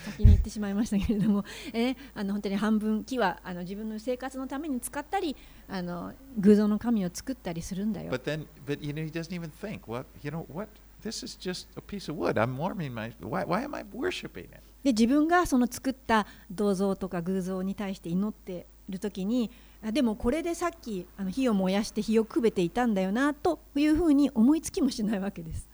[0.05, 5.35] 先に言ってしまいましたけれども、えーあの本当に半分木はあの自分の生活のために使ったり
[5.67, 9.91] あの偶像の神を作ったりするんだよ but then, but you know, he doesn't even think.
[9.91, 10.45] What you know?
[10.53, 10.67] What?
[11.01, 12.37] This is just a piece of wood.
[12.37, 13.11] I'm warming my.
[13.19, 13.45] Why?
[13.45, 14.61] Why am I worshiping it?
[14.83, 19.51] で自分がその作った銅像とか偶像に対して祈っている時に
[19.83, 25.69] あでもこれでさっきあの火を燃やして火をくべていたんだよなというふうに思いつきもしないわけです。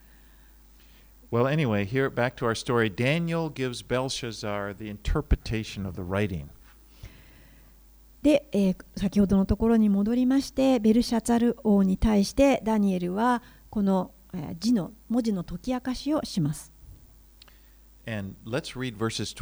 [1.29, 2.89] Well, anyway, here back to our story.
[2.89, 6.47] Daniel gives Belshazzar the interpretation of the writing.
[8.21, 16.76] で、えー先ほどのところに戻りましてベルシャツァル王に対してダニエルはこの、えー字の文字の解き明かしをします。
[18.07, 19.35] And let's read verses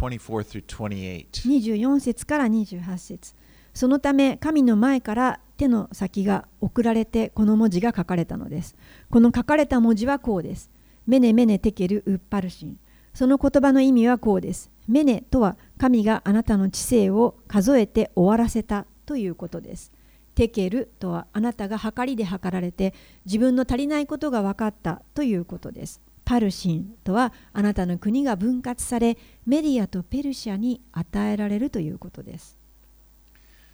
[1.47, 3.35] 24節から28節
[3.75, 8.75] そのため神の前から手の先が送られてこの文字が書かれたのです。
[9.09, 10.71] この書かれた文字はこうです。
[11.05, 12.79] メネメネテケルウッパルシン
[13.13, 14.71] その言葉の意味はこうです。
[14.87, 19.91] メネとは神があなたの知性を数えて終わらせたということです。
[20.33, 22.93] テケルとはあなたが計りで測られて
[23.25, 26.01] 自分の足りないことが分かったということです。
[26.25, 32.57] パルシンとはあなたの国が分割されメディアとペルシャに与えられるということです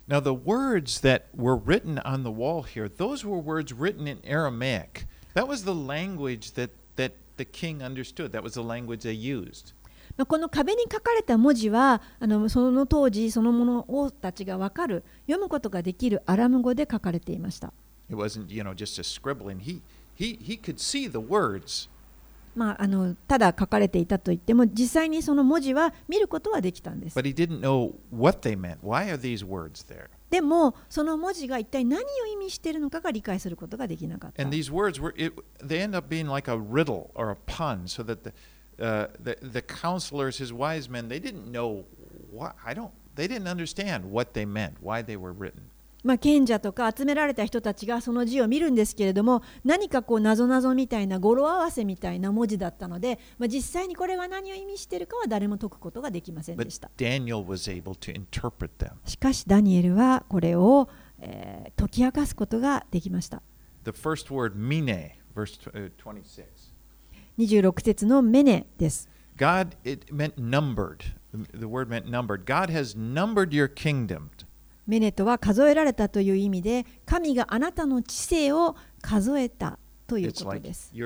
[0.07, 4.17] Now, the words that were written on the wall here, those were words written in
[4.25, 5.05] Aramaic.
[5.35, 8.33] That was the language that, that the king understood.
[8.33, 9.73] That was the language they used.
[10.17, 17.71] まあこの壁に書かれた文字はあのその当時そのものをたちが分かる読むことができるアラム語で書かれていました
[18.09, 19.59] It wasn't, you know, just a scribbling.
[19.59, 19.81] He,
[20.13, 21.87] he, he could see the words,
[22.55, 27.15] まあ、あのただ書かれていたといっても実際にその文字は見ることはできたんです?
[30.29, 34.41] でもその文字が一体何を意味しているのかが理解することができなかった。
[34.41, 38.03] And these words were it, they end up being like a riddle or a pun, so
[38.03, 38.33] that the
[38.79, 41.83] uh, the, the counselors, his wise men, they didn't know
[42.31, 42.91] what I don't.
[43.15, 45.70] They didn't understand what they meant, why they were written.
[46.03, 56.89] まあ、賢者とか集められた人たちがその字を見るんですけれども何かこうなぞなぞみたいな語呂合わせみたいな文字だったので、まあ、実際にこれが何を意味しているかは誰も解くことができませんでした。
[56.97, 58.93] Daniel was able to interpret them.
[59.05, 63.41] しかしダニエルはこれを、えー解き明かすことができました。
[63.83, 66.45] The first word, mine, verse tw- uh, 26.
[67.39, 69.09] 26節のメネです。
[69.37, 70.97] God, it meant numbered.
[71.53, 72.45] The word meant numbered.
[72.45, 74.29] God has numbered your kingdom.
[74.87, 80.91] メネトは数えられたという意味で、神があなたの知性を数えたということです。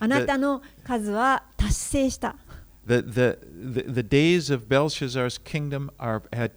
[0.00, 2.36] あなたの数は達成した。
[2.86, 3.36] The, the,
[3.72, 4.02] the, the
[5.98, 6.52] are, had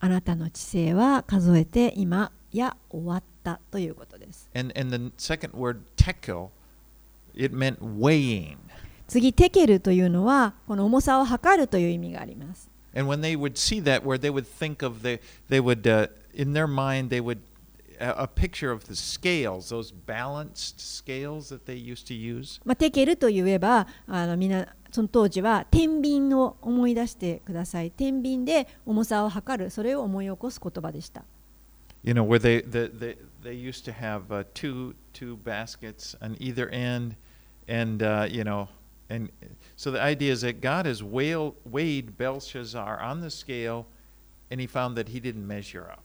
[0.00, 4.48] あなたの知性は数えて今や終わったということです。
[4.54, 6.50] And, and the second word, tekel,
[7.34, 8.56] it meant weighing.
[9.06, 12.67] 次、テケルというのは、この重さを測るという意味があります。
[12.93, 16.53] And when they would see that, where they would think of the, they would, uh, in
[16.53, 17.39] their mind, they would,
[17.99, 22.59] a, a picture of the scales, those balanced scales that they used to use.
[22.65, 27.89] まあ、テケルといえばあのみんなその当時は天秤を思い出してください。
[27.91, 31.23] 天秤で重さを測るそれを思い起こす言葉でした。
[32.03, 36.35] You know, where they, the, they, they used to have uh, two, two baskets on
[36.39, 37.15] either end.
[37.65, 38.67] And, uh, you know,
[39.08, 39.30] and
[39.76, 43.86] so the idea is that God has weighed, Belshazzar on the scale
[44.50, 46.04] and he found that he didn't measure up.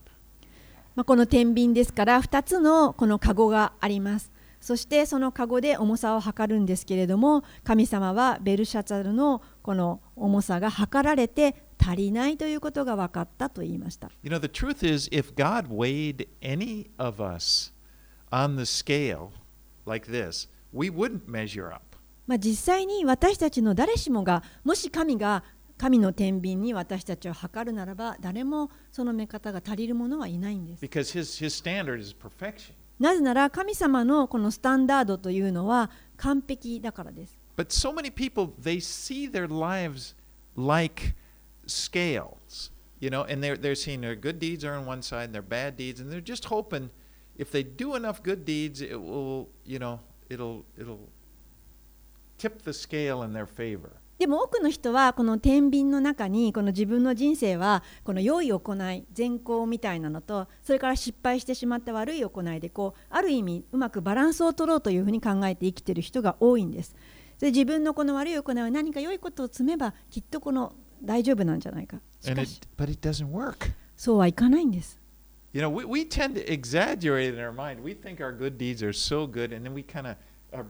[0.96, 4.32] まあ、この天秤ですから2つのこのカゴがあります。
[4.62, 14.10] そしてそのカゴで重さを測るんですけれども神様はベルシャツァルのこの重さが測られて足りないということが分かったと言いました。
[14.22, 17.74] You know, the truth is, if God weighed any of us
[18.32, 19.32] on the scale
[19.86, 21.93] like this, we wouldn't measure up.
[22.26, 25.44] まあ、実際に私たちの誰しもがもし神が
[25.78, 30.82] 神の天秤に私たちを測るならば誰もその目方が足りるものはいないんです。
[33.00, 37.38] なぜなら神様のこのスタンダードというのは完璧だからです。
[37.58, 40.16] But so many people, they see their lives
[40.56, 41.14] like
[41.68, 45.34] scales, you know, and they're, they're seeing their good deeds are on one side and
[45.34, 46.90] their bad deeds, and they're just hoping
[47.38, 51.10] if they do enough good deeds, it will, you know, it'll, it'll
[52.38, 53.90] tip the scale in their favor.
[54.20, 66.96] でも多くの人はこの天秤の中にこの自分の人生はこの良い行い善行みたいなのとそれから失敗してしまった悪い行いでこうある意味うまくバランスを取ろうというふうに考えて生きている人が多いんです。
[67.40, 71.98] で自分のこの悪い行いは何か良いことを積めばきっとこの大丈夫なんじゃないか。
[72.22, 73.74] しかし it.
[73.98, 75.02] そうはいかないんです。
[75.54, 77.84] You know, we, we tend to exaggerate in our mind.
[77.84, 80.16] We think our good deeds are so good, and then we kind of
[80.54, 80.64] our.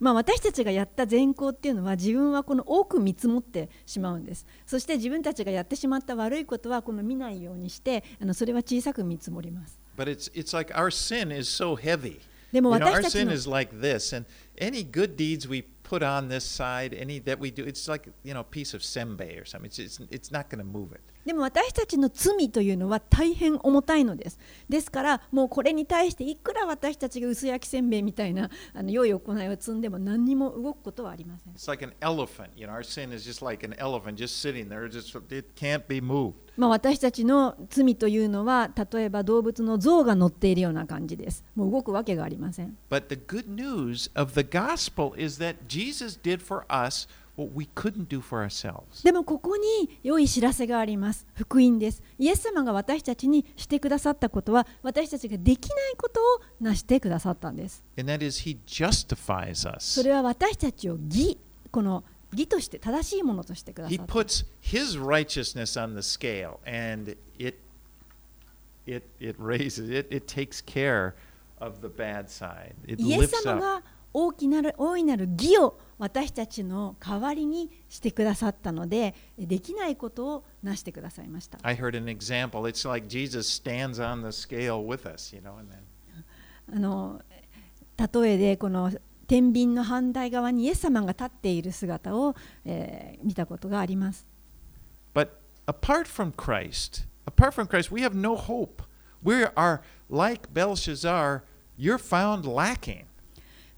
[0.00, 12.20] まあ、私たちがやった善行っていうのは自分はこの多く見積もってしまうんですそして自分たちがやってしまった悪いことはこの見ないようにしてあのそれは小さく見積もります But it's, it's like our sin is so heavy.
[12.52, 14.26] でも You know, our 私たち sin の is like this, and
[14.58, 18.34] any good deeds we put on this side, any that we do, it's like you
[18.34, 19.66] know, a piece of senbei or something.
[19.66, 21.00] It's it's, it's not going to move it.
[21.24, 32.50] でも私たちの罪というのは大変重たいのですですからもうこれに対していくら私たちが薄焼きせんべいみたいなあの良い行いを積んでも何にも動くことはありません It's like an elephant.
[32.56, 34.88] You know, our sin is just like an elephant just sitting there.
[34.88, 36.34] Just it can't be moved.
[36.56, 41.44] まあ、私たちの罪というのは例えば動物の像が乗っているような感じです。
[41.54, 42.76] もう動くわけがありません。
[42.90, 47.08] But the good news of the gospel is that Jesus did for us
[49.02, 51.26] でもここに良い知らせがあります。
[51.34, 52.02] 福音です。
[52.18, 57.82] イエス様が私たちにしてくださったことは私たちができないことを成してくださったんです。
[59.80, 61.38] それは私たちを義、
[61.72, 61.82] こ
[62.60, 64.46] して正しいものとしてくださったんです。
[72.98, 73.82] イエス様が
[74.12, 75.78] 大きな、大いなる義を。
[75.98, 81.58] 私たちの代わりにしてくださったのでできないことをなしてくださいました。
[81.62, 82.62] I heard an example.
[82.68, 85.78] It's like Jesus stands on the scale with us, you know, and then
[86.74, 87.22] あの
[87.96, 88.90] 例えでこの
[89.26, 92.34] 天秤の反対側にイエス様が立っている姿を、
[92.64, 94.26] えー見たことがあります。
[95.14, 95.28] But
[95.66, 98.82] apart from Christ, apart from Christ, we have no hope.
[99.22, 99.80] We are
[100.10, 101.42] like Belshazzar,
[101.78, 103.04] you're found lacking.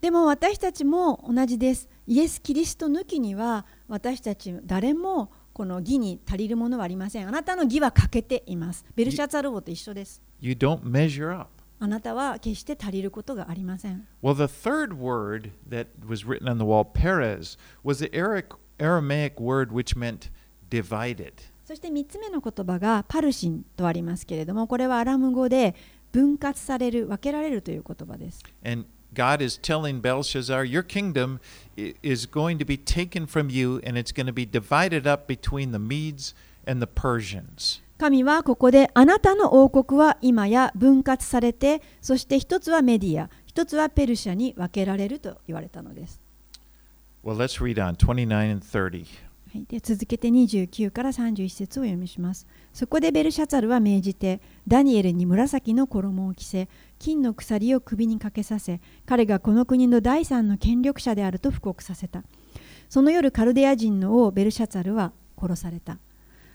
[0.01, 1.89] でも私たちも同じです。
[2.07, 7.28] イエス・キリスト抜きには私たち誰もこの義に足りるものはありません。
[7.28, 8.84] あなたの義は欠けています。
[8.94, 10.22] ベルシャツァル王と一緒です。
[10.40, 11.48] You don't measure up.
[11.78, 14.07] あなたは決して足りることがありません。
[14.22, 18.11] Well, the third word that was written on the wall, Perez, was the
[18.78, 20.30] Aramaic word which meant
[20.70, 21.32] divided.
[21.64, 25.74] そして3つ目の言葉がパルシンとありますけれども、これはアラム語で
[26.12, 28.42] 分割される、分けられるという言葉です。
[28.64, 28.86] And
[29.17, 31.41] God is telling Belshazzar, your kingdom
[31.77, 35.73] is going to be taken from you and it's going to be divided up between
[35.73, 36.35] the Medes
[36.67, 37.81] and the Persians.
[37.99, 46.21] 神はここであなたの王国は今や分割されて、そして一つはメディア、一つはペルシャに分けられると言われたのです。
[47.25, 49.07] Well, let's read on 29 and 30.
[49.55, 52.47] はい、で続けて29から31節を読みします。
[52.75, 62.24] そこでベルシャツァルは命じて、ダニエルに紫の衣を着せ、金の鎖を首にかけさせ、彼がこの国の第三の権力者であると布告させた。
[62.88, 65.99] その夜、カルデア人の王ベルシャツァルは殺された。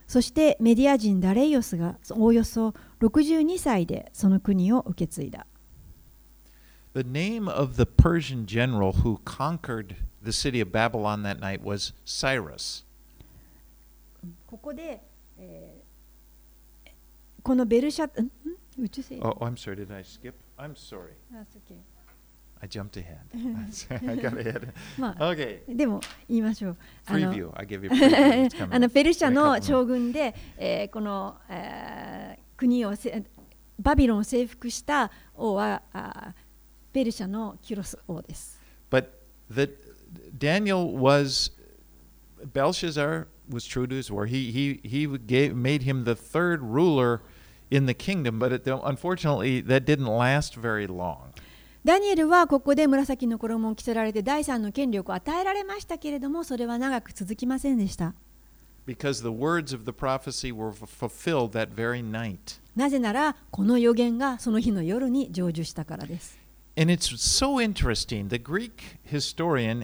[0.08, 5.46] そしてメディア人ダレイオスがおおよそ62歳でその国を受け継いだ。
[6.94, 12.84] The name of the Persian general who conquered the city of Babylon that night was Cyrus.
[14.46, 15.02] ここで、
[15.38, 15.92] えー
[17.44, 18.30] このベルシャツ、
[18.82, 19.20] Would you say?
[19.22, 19.76] Oh, oh, I'm sorry.
[19.76, 20.34] Did I skip?
[20.58, 21.14] I'm sorry.
[21.32, 21.80] That's okay.
[22.64, 23.20] I jumped ahead.
[23.34, 24.74] I got ahead.
[24.98, 25.62] まあ、okay.
[25.68, 26.78] でも言いましょう。
[27.06, 27.52] Preview.
[27.56, 28.68] I give you preview.
[28.72, 33.24] あのペルシャの将軍で、えー、この、えー、国をせ
[33.80, 36.34] バビロンを征服した王はあ
[36.92, 38.60] ペルシャのキュロス王です。
[38.90, 39.10] But
[39.50, 39.70] the
[40.38, 41.52] Daniel was
[42.54, 44.30] Belshazzar was true to his word.
[44.30, 47.22] He he he gave, made him the third ruler.
[47.72, 51.32] In the kingdom, but it, unfortunately that didn't last very long.
[51.84, 58.14] ダニエルはここで紫の衣を着せられて第三の権力を与えられましたけれどもそれは長く続きませんでした。
[58.86, 62.60] Because the words of the prophecy were fulfilled that very night.
[62.76, 66.38] なぜならこの予言がその日の夜に成就したからです。
[66.78, 68.30] And it's so interesting.
[68.30, 69.82] The Greek historian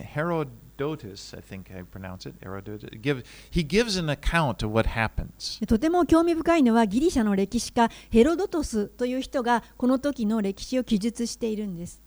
[0.82, 5.60] Herodotus, I think I pronounce it, Herodotus, give, he gives an account of what happens.
[5.60, 12.00] でとても興味深いのはギリシャの歴史家ヘロドトスという人がこの時の歴史を記述しているんです。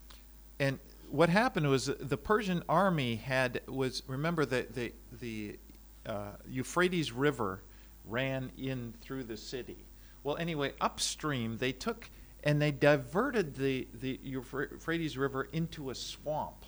[0.60, 0.80] And
[1.12, 5.60] what happened was the Persian army had was remember the the the
[6.06, 7.62] uh, Euphrates River
[8.06, 9.86] ran in through the city.
[10.24, 12.10] Well, anyway, upstream they took
[12.44, 16.66] and they diverted the the Euphrates River into a swamp.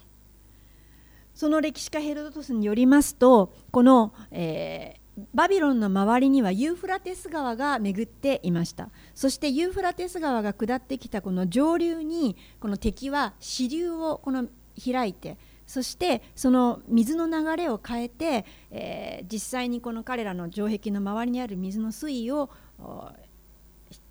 [1.35, 5.03] その歴史家ヘロドトスによりますとこの、えー
[5.35, 8.89] バビロンの周りにはユーフラテス川が巡っていました。
[9.15, 14.47] そしてユーフラテス川が下ってきたこの上流にこの敵は支流をこの
[14.83, 22.49] 開いてそしてその水の流れを変えて、えー実際にこの彼らの城壁の周りにある水の水位を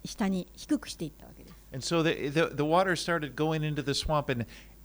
[0.06, 1.56] 下に低くしていったわけです。
[1.74, 2.92] And so the, the the water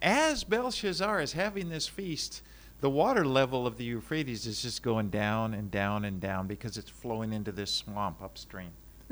[0.02, 2.42] as Belshazzar is having this feast,
[2.80, 6.76] the water level of the Euphrates is just going down and down and down because
[6.76, 8.70] it's flowing into this swamp upstream.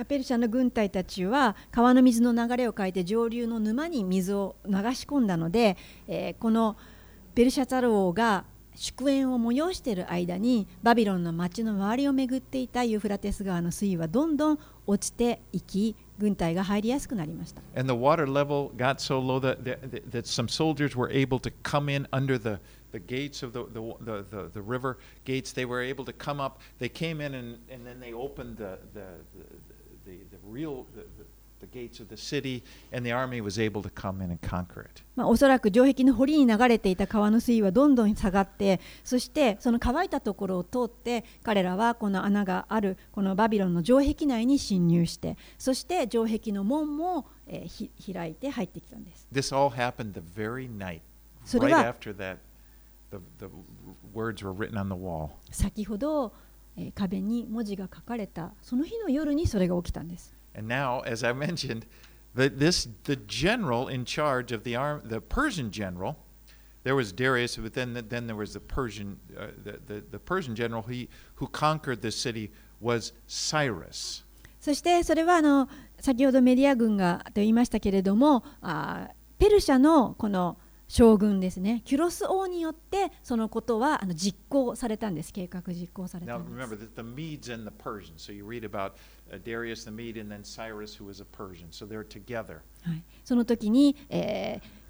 [0.09, 5.77] ペルシャの軍隊たちは川の水の流れを変えて上流の沼に水を流し込んだので、
[6.09, 6.77] えーこの
[7.35, 8.45] ペルシャツァル王が、
[8.77, 21.40] 祝宴を催している間にバビロンの町の周りを巡っていたユーフラテス川の水位はどんどん落ちていき 軍隊が入りやすくなりました And the water level got so low that, that, that some soldiers were able
[21.40, 22.60] to come in under the,
[22.92, 25.54] the gates of the, the, the, the, the river gates.
[25.54, 26.60] They were able to come up.
[26.80, 29.46] They came in and, and then they opened the, the, the,
[30.06, 31.04] the, the real the,
[35.17, 49.27] まあ、おそらく城壁の堀に流れていた川の水位はどんどん下がってそしてその乾いたところを通って彼らはこの穴があるこのバビロンの城壁内に侵入してそして城壁の門も、えーひ開いて入ってきたんです。
[49.33, 51.01] This all happened the very night,
[51.45, 52.37] それ right は after that.
[53.11, 53.47] The, the
[54.13, 55.31] words were written on the wall.
[55.51, 56.33] 先ほど、
[56.77, 60.35] えー壁に文字が書かれたその日の夜にそれが起きたんです。
[60.56, 61.86] And now, as I mentioned,
[62.36, 66.18] the, this the general in charge of the arm, the Persian general.
[66.84, 70.56] There was Darius, but then then there was the Persian uh, the, the the Persian
[70.56, 70.84] general.
[70.84, 74.24] He who conquered the city was Cyrus.
[74.60, 75.70] そしてそれはあの
[76.00, 88.19] 先ほどメディア軍がと言いましたけれどもあーペルシャのこの 将軍ですねキュロス王によってそのことはあの実行されたんです計画実行された Now んです remember that the Medes and the Persians.
[88.19, 88.93] So you read about
[89.33, 91.69] uh, Darius the Mede and then Cyrus who was a Persian.
[91.71, 92.61] So they're together.
[92.83, 94.85] はい、その時に、えー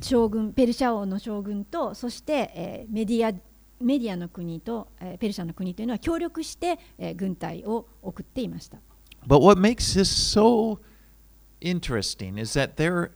[0.00, 3.32] 将軍ペルシャ王の将軍とそして、えーメディア
[3.80, 8.78] メディアの国と、えーペルシャの国というのは協力して、えー軍隊を送っていました。
[9.26, 10.78] But what makes this so
[11.60, 13.10] interesting is that there,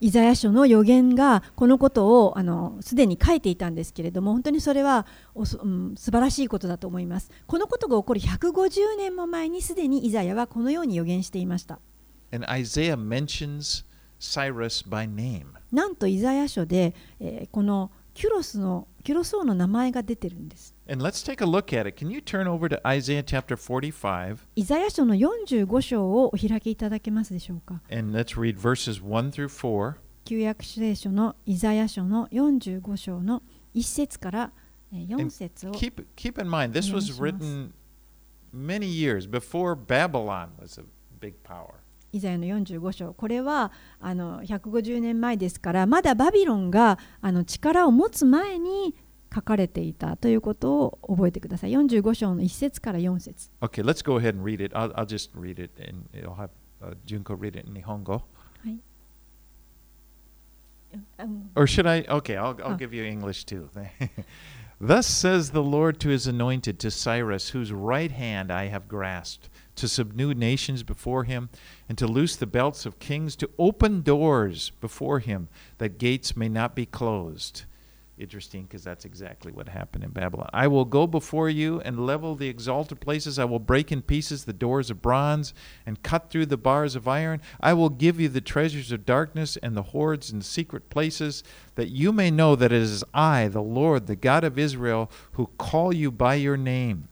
[0.00, 2.34] イザヤ書の予言がこのことを
[2.80, 7.30] すでに書いていたんですけれども本当にそれはおそ、うん、素晴らしいことだと思います。
[7.46, 11.78] このことが起こる150年も前にすでにイザヤはこのように予言していました。
[15.70, 21.96] なんとイザヤ書で、えー、このキュロスのキュロス王の名前が出てるんです And let's take a look at it.
[22.04, 29.94] Can you turn over to Isaiah chapter 45イザヤ書の45章をお開きいただけますでしょうか and let's read verses 1 through 4.
[30.24, 33.42] 旧約聖書のイザヤ書の45章の
[33.74, 34.52] 1節から
[34.92, 37.72] えー4節を Keep, keep in mind, this was written
[38.52, 40.84] many years before Babylon was a
[41.20, 41.74] big power.
[42.12, 48.94] イザヤの45章これはあの150年前ですからまだバビロンがあの力を持つ前に
[49.32, 54.74] 書かれていたということを覚えてください45章の1節から4節 Okay, let's go ahead and read it.
[54.76, 56.50] I'll, I'll just read it and it'll have
[56.82, 58.22] uh, Junko read it in Nihongo.
[58.64, 58.68] う
[61.24, 62.02] ん Or should I?
[62.08, 62.76] Okay, I'll, I'll Oh.
[62.76, 63.68] give you English too.
[64.80, 69.48] Thus says the Lord to his anointed, to Cyrus, whose right hand I have grasped,
[69.80, 71.50] to subdue nations before him,
[71.88, 76.48] and to loose the belts of kings, to open doors before him, that gates may
[76.48, 77.64] not be closed.
[78.18, 80.50] Interesting, because that's exactly what happened in Babylon.
[80.52, 83.38] I will go before you and level the exalted places.
[83.38, 85.54] I will break in pieces the doors of bronze
[85.86, 87.40] and cut through the bars of iron.
[87.62, 91.42] I will give you the treasures of darkness and the hoards and secret places,
[91.76, 95.48] that you may know that it is I, the Lord, the God of Israel, who
[95.56, 97.08] call you by your name.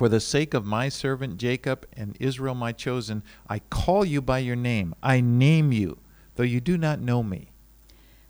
[0.00, 4.38] For the sake of my servant Jacob and Israel, my chosen, I call you by
[4.38, 4.94] your name.
[5.02, 5.98] I name you,
[6.36, 7.48] though you do not know me.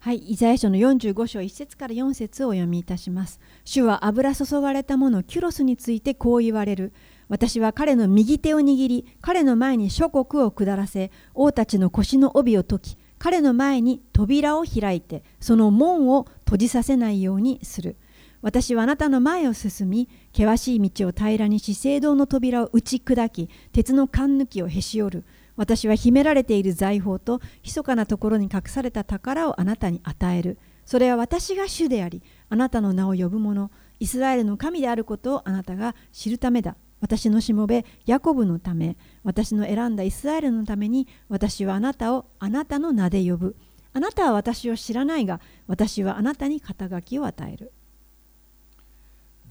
[0.00, 3.38] はい、イザヤ書の45章1節から4節をお読みいたします。
[3.64, 6.92] 主は油注がれた者キュロスについてこう言われる。
[7.28, 17.94] 私は彼の右手を握り、彼の前に諸国を下らせ、王たちの腰の帯を解き、彼の前に扉を開いて、その門を閉じさせないようにする。
[18.42, 25.24] 私はあなたの前を進み、険しい道を平らにし、聖堂の扉を打ち砕き、鉄の缶抜きをへし折る。
[25.56, 30.58] 私は秘められている財宝と密かなところに隠された宝をあなたに与える。
[30.86, 36.76] それは私が主であり、あなたの名を呼ぶ者、イスラエルの神であることをあなたが知るためだ。
[37.00, 43.56] 私のしもべ、ヤコブのため、私の選んだイスラエルのために、私はあなたをあなたの名で呼ぶ。
[43.92, 47.72] あなたは私を知らないが、私はあなたに肩書きを与える。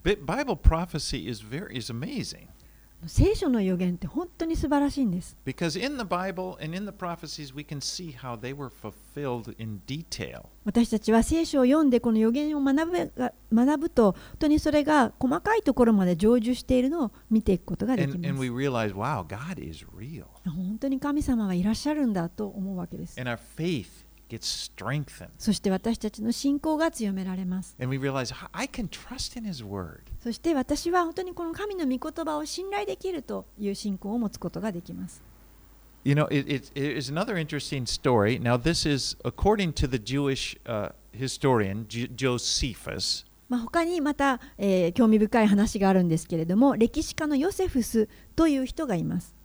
[0.04, 2.48] Bible prophecy very is amazing.
[3.06, 5.38] 聖書の予言って本当に素晴らしいんです。
[10.66, 18.12] 私たちは聖書を読んでこの予言を学ぶ,が学ぶと、本当にそれが細かいところまで成就しているのを見ていくことができ。
[20.46, 23.16] 本当に神様がいらっしゃるんだと思うわけです。
[24.30, 25.30] Gets strengthened.
[25.38, 27.76] そして私たちの信仰が強められます。
[27.82, 30.00] And we realize "I- can trust in His Word.
[30.24, 35.22] そして私は本当にこの神の御言葉を信頼できるという信仰を持つことができます。
[36.06, 38.40] You know, it, it, it is another interesting story.
[38.42, 43.26] Now, this is according to the Jewish uh, historian Josephus.
[43.50, 49.36] まあ、他にまた、えー興味深い話があるんですけれども歴史家のヨセフスという人がいます。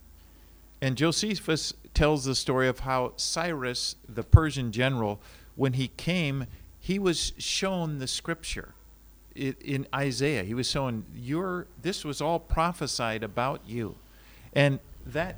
[0.81, 5.20] And Josephus tells the story of how Cyrus, the Persian general,
[5.56, 6.46] when he came,
[6.78, 8.74] he was shown the scripture
[9.36, 10.44] i- in Isaiah.
[10.44, 13.96] He was shown your this was all prophesied about you,
[14.54, 15.36] and that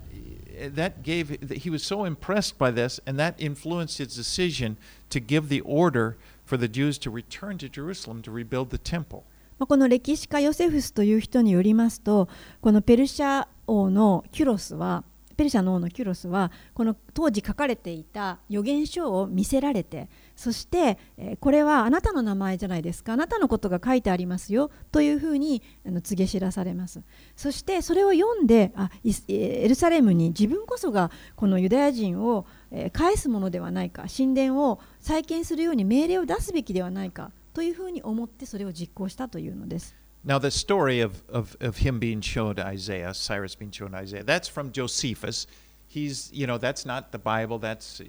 [0.75, 4.77] that gave he was so impressed by this, and that influenced his decision
[5.11, 9.25] to give the order for the Jews to return to Jerusalem to rebuild the temple.
[9.59, 12.29] まあこの歴史家ヨセフスという人によりますと
[12.61, 15.05] このペルシャ王のキュロスは
[15.38, 23.14] ペルシャの王のキュロスはこの当時書かれていた預言書を見せられてそして、えーこれはあなたの名前じゃないですか。
[23.14, 24.72] あなたのことが書いてありますよ。
[24.92, 27.02] というふうにあの告げ知らされます。
[27.36, 28.90] そしてそれを読んであ
[29.28, 32.46] エルサレムに自分こそがこのユダヤ人を、
[32.92, 34.06] 返すものではないか。
[34.16, 37.32] 神殿を再建するように命令を出すべきではないか。
[37.54, 39.96] というふうに思ってそれを実行したというのです。
[40.25, 44.71] Now, the story of, of, of him being shown Isaiah, Cyrus being shown Isaiah, that's from
[44.71, 45.49] Josephus.
[45.89, 48.01] He's, you know, that's not the Bible, that's,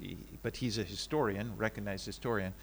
[0.42, 2.54] but he's a historian, recognized historian.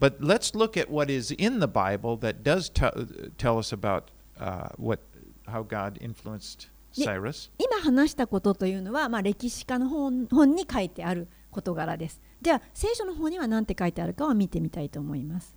[0.00, 3.06] But let's look at what is in the Bible that does tell
[3.38, 5.00] tell us about uh, what,
[5.46, 7.50] how God influenced Ye- Cyrus.
[7.58, 12.20] 今話したことというのは、まあ、歴史家の本本に書いてある事柄です。
[12.42, 15.54] じゃあ聖書の方には何て書いてあるかを見てみたいと思います。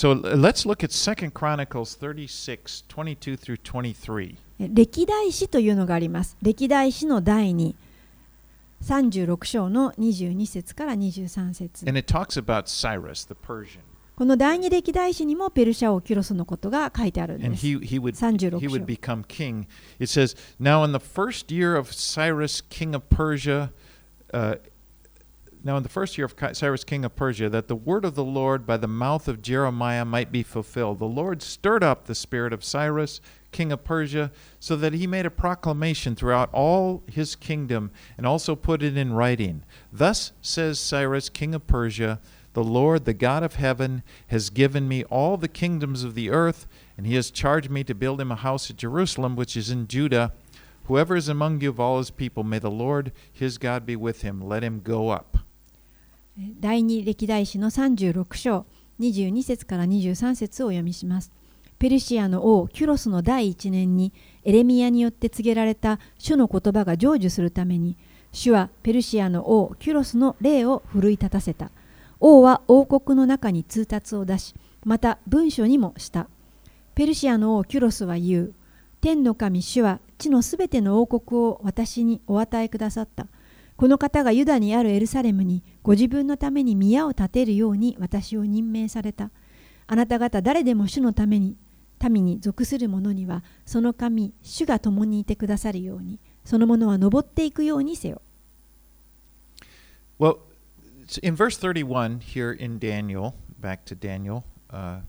[0.00, 4.34] So let's look at Second Chronicles 36, 22 through 23.
[4.58, 6.38] え歴代史というのがあります。
[6.40, 7.74] 歴代史の第2
[8.82, 13.80] 36章の22節から23節 And it talks about Cyrus, the Persian.
[14.16, 17.66] この第二歴代史にもペルシャ王キュロスのことが書いてあるん and です。
[17.66, 19.66] he he would 36 he 章 would become king.
[19.98, 23.70] It says, "Now in the first year of Cyrus, king of Persia,
[24.32, 24.56] uh,
[25.62, 28.24] now in the first year of Cyrus, king of Persia, that the word of the
[28.24, 32.52] Lord by the mouth of Jeremiah might be fulfilled, the Lord stirred up the spirit
[32.52, 33.20] of Cyrus,
[33.52, 38.56] king of Persia, so that he made a proclamation throughout all his kingdom, and also
[38.56, 39.62] put it in writing.
[39.92, 42.20] Thus says Cyrus, king of Persia."
[42.52, 46.66] The Lord, the God of heaven, has given me all the kingdoms of the earth,
[46.96, 49.86] and he has charged me to build him a house at Jerusalem, which is in
[49.86, 50.32] Judah.
[50.86, 54.22] Whoever is among you of all his people, may the Lord his God be with
[54.22, 54.40] him.
[54.40, 55.38] Let him go up.
[56.60, 58.64] 第二歴代史の36章
[58.98, 61.32] 22節から23節を読みします。
[61.78, 64.12] ペルシアの王キュロスの第一年に
[64.44, 67.96] エレミアによって告げられた主の言葉が成就するために
[68.32, 71.70] 主はペルシアの王キュロスの霊を奮い立たせた。
[72.20, 76.28] 王は王国の中に通達を出し、また文書にもした。
[76.94, 78.54] ペルシアの王キュロスは言う。
[79.00, 83.26] 天の神主は地のすべての王国を私にお与えくださった。
[83.80, 89.30] この方がユダにあるエルサレムにご自分のために宮を建てるように私を任命された。
[89.86, 91.56] あなた方誰でも主のために
[92.06, 98.20] 民に属する者にはその神主が共にいてくださるようにその者は登っていくようにせよ。
[100.18, 100.40] Well,
[101.22, 105.00] in verse 31 here in Daniel, back to Daniel uh,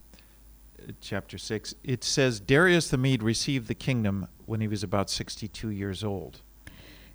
[1.02, 5.72] chapter 6, it says Darius the Mede received the kingdom when he was about 62
[5.72, 6.40] years old.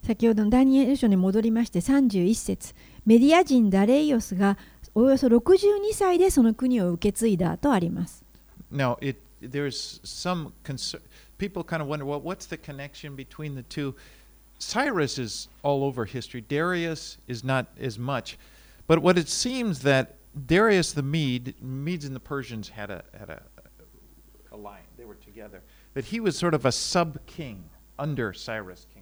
[0.06, 4.56] 先ほどのダニエル書に戻りまして31節メディア人ダレイオスが
[4.94, 8.24] およそ62歳でその国を受け継いだとあります。
[8.72, 11.00] Now, it there's some concern.
[11.38, 13.96] People kind of wonder, well, what's the connection between the two?
[14.60, 16.40] Cyrus is all over history.
[16.40, 18.38] Darius is not as much,
[18.86, 20.14] but what it seems that
[20.46, 23.42] Darius the Mede, Medes and the Persians had a had a,
[24.52, 24.86] a line.
[24.96, 25.62] They were together.
[25.94, 27.64] That he was sort of a sub king
[27.98, 28.95] under Cyrus, king.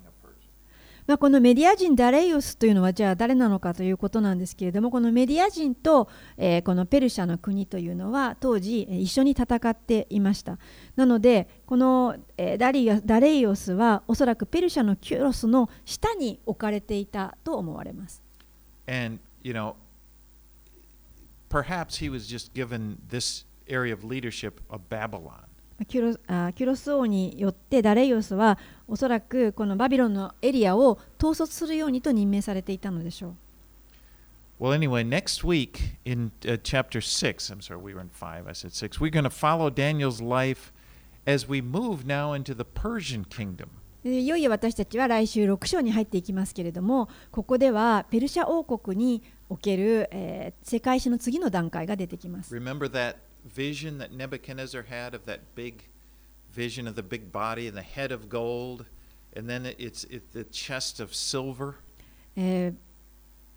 [1.07, 10.59] まあ、このメディア人ダレイオスというのはじゃあ誰なのかということなんですけれどもこのメディア人と、えーこのペルシャの国というのは当時一緒に戦っていました
[10.97, 18.23] なのでこの、えーダリダレイオスはおそらくペルシャのキュロスの下に置かれていたと思われます
[18.87, 19.75] And, you know,
[21.51, 25.54] perhaps he was just given this area of leadership of Babylon.
[25.87, 28.59] キュロあキュロス王によってダレイオスは
[28.89, 33.35] おそらくこのバビロンのエリアを統率するようにと任命されていたのでしょう
[34.61, 38.53] Well, anyway, next week in uh, chapter 6, I'm sorry, we were in 5, I
[38.53, 40.73] said 6, we're going to follow Daniel's life
[41.27, 43.69] as we move now into the Persian kingdom.
[44.05, 52.55] でいよいよ私たちは来週6章に入っていきますけれどもここではペルシャ王国における、えー世界史の次の段階が出てきます。
[52.55, 55.89] Remember that vision that Nebuchadnezzar had of that big
[56.53, 58.87] vision of the big body and the head of gold,
[59.37, 61.75] and then it- it's it, the chest of silver?
[62.37, 62.75] えー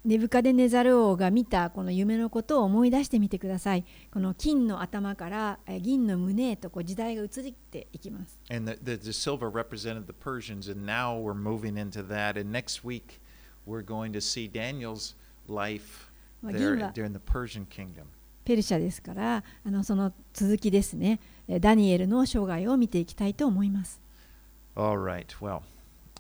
[0.06, 3.84] ネブカデネザル王が見たこの夢のことを思い出してみてください。
[4.10, 8.40] この金の頭からえー銀の胸へとこう時代が移っていきます。
[8.50, 12.40] And the, the, the silver represented the Persians, and now we're moving into that.
[12.40, 13.20] And next week,
[13.68, 15.14] we're going to see Daniel's
[15.50, 16.10] life
[16.42, 18.06] Well, there Ginva- during the Persian kingdom.
[18.48, 21.20] ペルシャですからあのその続きですね。
[21.50, 24.00] えーダニエルの生涯を見ていきたいと思います。
[24.74, 25.64] All right, well,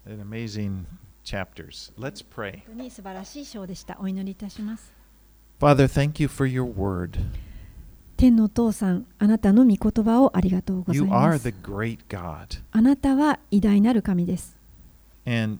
[0.05, 0.83] an amazing
[1.23, 1.93] chapters.
[1.97, 2.65] Let's pray.
[2.67, 3.97] 本当に素晴らしい章でした。
[4.01, 4.91] お祈りいたします。
[5.61, 7.17] Father, thank you for your word.
[8.17, 11.55] 天のお父さん、あなたの御言葉をありがとうござい You ま are す the。
[11.63, 12.61] great God.
[12.71, 14.57] あなたは偉大なる神です。
[15.25, 15.59] And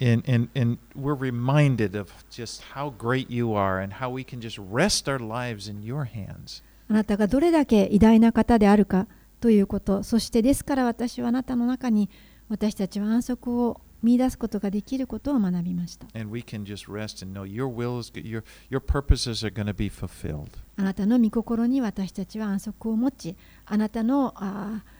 [0.00, 4.40] and, and and we're reminded of just how great you are and how we can
[4.40, 6.62] just rest our lives in your hands.
[6.88, 9.06] あなたがどれだけ偉大な方であるか
[9.40, 12.08] ということ、そしてですから私はあなたの中に
[12.48, 16.06] 私たちは安息を見出すことができることを学びました。
[16.14, 18.12] And we can just rest and know your will is.
[18.14, 20.48] Your your purposes are going to be fulfilled.
[20.76, 24.96] あなたの御心に私たちは安息を持ち、あなたのあー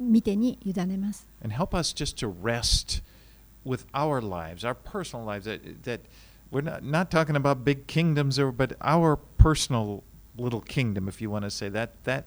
[0.00, 1.26] 見てに委ねます。
[1.42, 3.02] And help us just to rest
[3.68, 5.44] with our lives, our personal lives.
[5.44, 6.00] That, that
[6.50, 10.02] we're not, not talking about big kingdoms, or, but our personal
[10.36, 12.02] little kingdom, if you want to say that.
[12.04, 12.24] That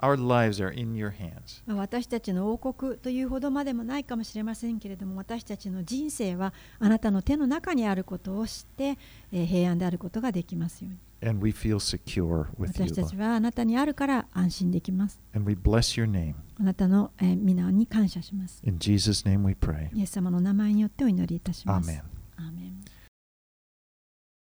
[0.00, 1.62] our lives are in your hands.
[1.66, 8.98] まあ私たちの王国というほどまでもないかもしれませんけれども私たちの人生はあなたの手の中にあることを知って、
[9.32, 12.88] えー平安であることができますように And we feel secure with you.
[12.88, 16.34] 私たち.はあなたにあるから安心できます And we bless your name.
[16.58, 19.88] あなたの、えー皆に感謝します In Jesus' name we pray.
[19.94, 22.02] イエス様の名前によってお祈りいたします Amen.